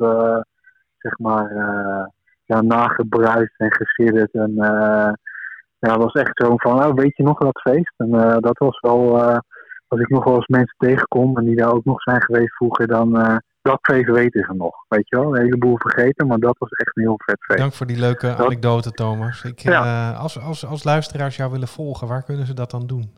zeg 0.98 1.18
maar, 1.18 1.52
ja, 2.44 2.62
nagebruist 2.62 3.54
en 3.56 3.72
gesidderd. 3.72 4.32
En 4.32 4.52
ja, 5.78 5.92
het 5.92 6.02
was 6.02 6.12
echt 6.12 6.42
zo 6.42 6.56
van, 6.56 6.84
oh, 6.84 6.94
weet 6.94 7.16
je 7.16 7.22
nog 7.22 7.38
dat 7.38 7.60
feest? 7.60 7.94
En 7.96 8.10
dat 8.40 8.58
was 8.58 8.80
wel, 8.80 9.18
als 9.88 10.00
ik 10.00 10.08
nog 10.08 10.24
wel 10.24 10.34
eens 10.34 10.46
mensen 10.46 10.74
tegenkom 10.78 11.36
en 11.36 11.44
die 11.44 11.56
daar 11.56 11.72
ook 11.72 11.84
nog 11.84 12.02
zijn 12.02 12.22
geweest 12.22 12.56
vroeger, 12.56 12.86
dan 12.86 13.40
dat 13.62 13.78
feest 13.80 14.10
weten 14.10 14.44
ze 14.44 14.54
nog. 14.54 14.74
Weet 14.88 15.08
je 15.08 15.16
wel, 15.16 15.36
een 15.36 15.42
heleboel 15.42 15.78
vergeten, 15.78 16.26
maar 16.26 16.38
dat 16.38 16.58
was 16.58 16.70
echt 16.70 16.96
een 16.96 17.02
heel 17.02 17.20
vet 17.24 17.44
feest. 17.44 17.60
Dank 17.60 17.72
voor 17.72 17.86
die 17.86 17.98
leuke 17.98 18.36
anekdote, 18.36 18.90
Thomas. 18.90 19.44
Ik, 19.44 19.58
ja. 19.58 20.12
als, 20.12 20.40
als, 20.40 20.66
als 20.66 20.84
luisteraars 20.84 21.36
jou 21.36 21.50
willen 21.50 21.68
volgen, 21.68 22.08
waar 22.08 22.22
kunnen 22.22 22.46
ze 22.46 22.54
dat 22.54 22.70
dan 22.70 22.86
doen? 22.86 23.14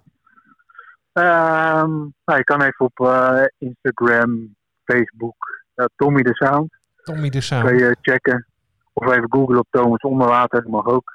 Um, 1.13 2.15
nou, 2.25 2.39
je 2.39 2.45
kan 2.45 2.63
even 2.63 2.85
op 2.85 2.99
uh, 3.01 3.43
Instagram, 3.59 4.57
Facebook, 4.85 5.65
Tommy 5.97 6.23
de 6.23 6.35
Sound. 6.35 6.71
Tommy 7.03 7.29
de 7.29 7.41
Sound. 7.41 7.67
Kun 7.67 7.79
je 7.79 7.97
checken. 8.01 8.47
Of 8.93 9.11
even 9.13 9.33
googlen 9.33 9.59
op 9.59 9.67
Thomas 9.71 10.01
Onderwater, 10.01 10.63
dat 10.63 10.73
mag 10.73 10.87
ook. 10.87 11.13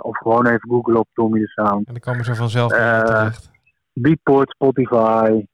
Of 0.00 0.18
gewoon 0.18 0.46
even 0.46 0.68
googlen 0.68 0.98
op 0.98 1.08
Tommy 1.12 1.40
de 1.40 1.48
Sound. 1.48 1.86
En 1.86 1.92
dan 1.92 2.00
komen 2.00 2.24
ze 2.24 2.34
vanzelf 2.34 2.72
terecht. 2.72 3.50
Beatport, 4.00 4.50
Spotify. 4.50 5.44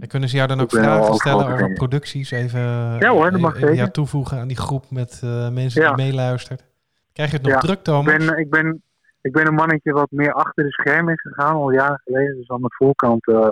en 0.00 0.08
kunnen 0.08 0.28
ze 0.28 0.36
jou 0.36 0.48
dan 0.48 0.60
ook 0.60 0.70
vragen 0.70 1.14
stellen 1.14 1.46
over 1.46 1.72
producties? 1.72 2.30
Even, 2.30 2.60
ja 2.98 3.10
hoor, 3.10 3.30
dat 3.30 3.40
mag 3.40 3.56
even, 3.56 3.68
zeker. 3.68 3.90
toevoegen 3.90 4.38
aan 4.38 4.48
die 4.48 4.56
groep 4.56 4.90
met 4.90 5.20
mensen 5.52 5.82
die 5.82 6.04
meeluistert. 6.04 6.64
Krijg 7.12 7.30
je 7.30 7.36
het 7.36 7.46
nog 7.46 7.54
ja, 7.54 7.60
druk, 7.60 7.82
Thomas? 7.82 8.12
Ik 8.12 8.18
ben, 8.18 8.38
ik 8.38 8.50
ben, 8.50 8.82
ik 9.20 9.32
ben 9.32 9.46
een 9.46 9.54
mannetje 9.54 9.92
wat 9.92 10.10
meer 10.10 10.32
achter 10.32 10.64
de 10.64 10.70
schermen 10.70 11.12
is 11.12 11.20
gegaan, 11.20 11.54
al 11.54 11.70
jaren 11.70 12.00
geleden. 12.04 12.36
Dus 12.36 12.48
aan 12.48 12.62
de 12.62 12.74
voorkant 12.76 13.28
uh, 13.28 13.48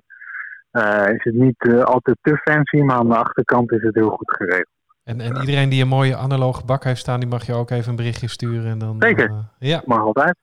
uh, 0.73 1.15
is 1.15 1.25
het 1.25 1.35
niet 1.35 1.65
uh, 1.65 1.83
altijd 1.83 2.17
te 2.21 2.37
fancy, 2.37 2.77
maar 2.77 2.97
aan 2.97 3.09
de 3.09 3.17
achterkant 3.17 3.73
is 3.73 3.83
het 3.83 3.95
heel 3.95 4.11
goed 4.11 4.31
geregeld. 4.37 4.75
En, 5.05 5.21
en 5.21 5.37
iedereen 5.37 5.69
die 5.69 5.83
een 5.83 5.89
mooie 5.89 6.17
analoge 6.17 6.65
bak 6.65 6.85
heeft 6.85 7.01
staan, 7.01 7.21
die 7.21 7.29
mag 7.29 7.47
je 7.47 7.55
ook 7.55 7.71
even 7.71 7.91
een 7.91 7.97
berichtje 7.97 8.29
sturen. 8.29 8.71
En 8.71 8.79
dan, 8.79 8.97
Zeker, 8.99 9.33
ja. 9.59 9.83
mag 9.85 10.01
altijd. 10.01 10.37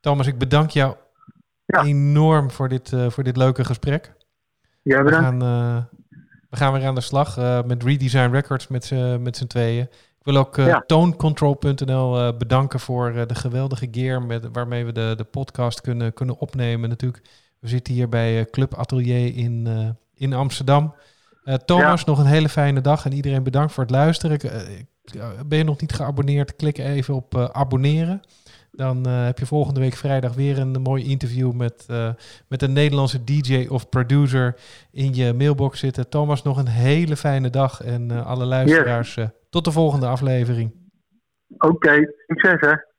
Thomas, 0.00 0.26
ik 0.26 0.38
bedank 0.38 0.70
jou 0.70 0.94
ja. 1.76 1.84
enorm 1.84 2.50
voor 2.50 2.68
dit, 2.68 2.92
voor 3.08 3.24
dit 3.24 3.36
leuke 3.36 3.64
gesprek. 3.64 4.14
Ja, 4.82 5.02
bedankt. 5.02 5.28
We 5.28 5.44
gaan, 5.44 5.88
we 6.50 6.56
gaan 6.56 6.72
weer 6.72 6.86
aan 6.86 6.94
de 6.94 7.00
slag 7.00 7.36
met 7.66 7.82
Redesign 7.82 8.30
Records 8.30 8.68
met 8.68 9.36
z'n 9.36 9.46
tweeën. 9.46 9.88
Ik 10.22 10.32
wil 10.32 10.36
ook 10.36 10.56
uh, 10.56 10.76
tooncontrol.nl 10.76 12.18
uh, 12.18 12.36
bedanken 12.38 12.80
voor 12.80 13.12
uh, 13.12 13.22
de 13.26 13.34
geweldige 13.34 13.88
gear 13.90 14.22
met, 14.22 14.48
waarmee 14.52 14.84
we 14.84 14.92
de, 14.92 15.14
de 15.16 15.24
podcast 15.24 15.80
kunnen, 15.80 16.12
kunnen 16.12 16.38
opnemen. 16.38 16.88
Natuurlijk, 16.88 17.24
we 17.58 17.68
zitten 17.68 17.94
hier 17.94 18.08
bij 18.08 18.46
Club 18.50 18.74
Atelier 18.74 19.36
in, 19.36 19.68
in 20.14 20.32
Amsterdam. 20.32 20.94
Thomas, 21.64 22.00
ja. 22.00 22.06
nog 22.06 22.18
een 22.18 22.26
hele 22.26 22.48
fijne 22.48 22.80
dag 22.80 23.04
en 23.04 23.12
iedereen 23.12 23.42
bedankt 23.42 23.72
voor 23.72 23.82
het 23.82 23.92
luisteren. 23.92 24.38
ben 25.46 25.58
je 25.58 25.64
nog 25.64 25.80
niet 25.80 25.92
geabonneerd? 25.92 26.56
Klik 26.56 26.78
even 26.78 27.14
op 27.14 27.50
abonneren. 27.52 28.20
Dan 28.74 29.06
heb 29.06 29.38
je 29.38 29.46
volgende 29.46 29.80
week 29.80 29.94
vrijdag 29.94 30.34
weer 30.34 30.58
een 30.58 30.82
mooi 30.82 31.04
interview 31.04 31.52
met, 31.52 31.86
met 32.48 32.62
een 32.62 32.72
Nederlandse 32.72 33.24
DJ 33.24 33.66
of 33.68 33.88
producer 33.88 34.56
in 34.90 35.14
je 35.14 35.32
mailbox 35.32 35.78
zitten. 35.78 36.08
Thomas, 36.08 36.42
nog 36.42 36.58
een 36.58 36.68
hele 36.68 37.16
fijne 37.16 37.50
dag 37.50 37.82
en 37.82 38.10
alle 38.24 38.44
luisteraars. 38.44 39.18
Tot 39.50 39.64
de 39.64 39.72
volgende 39.72 40.06
aflevering. 40.06 40.72
Oké, 41.48 41.66
okay, 41.66 42.08
succes 42.26 42.60
hè. 42.60 42.91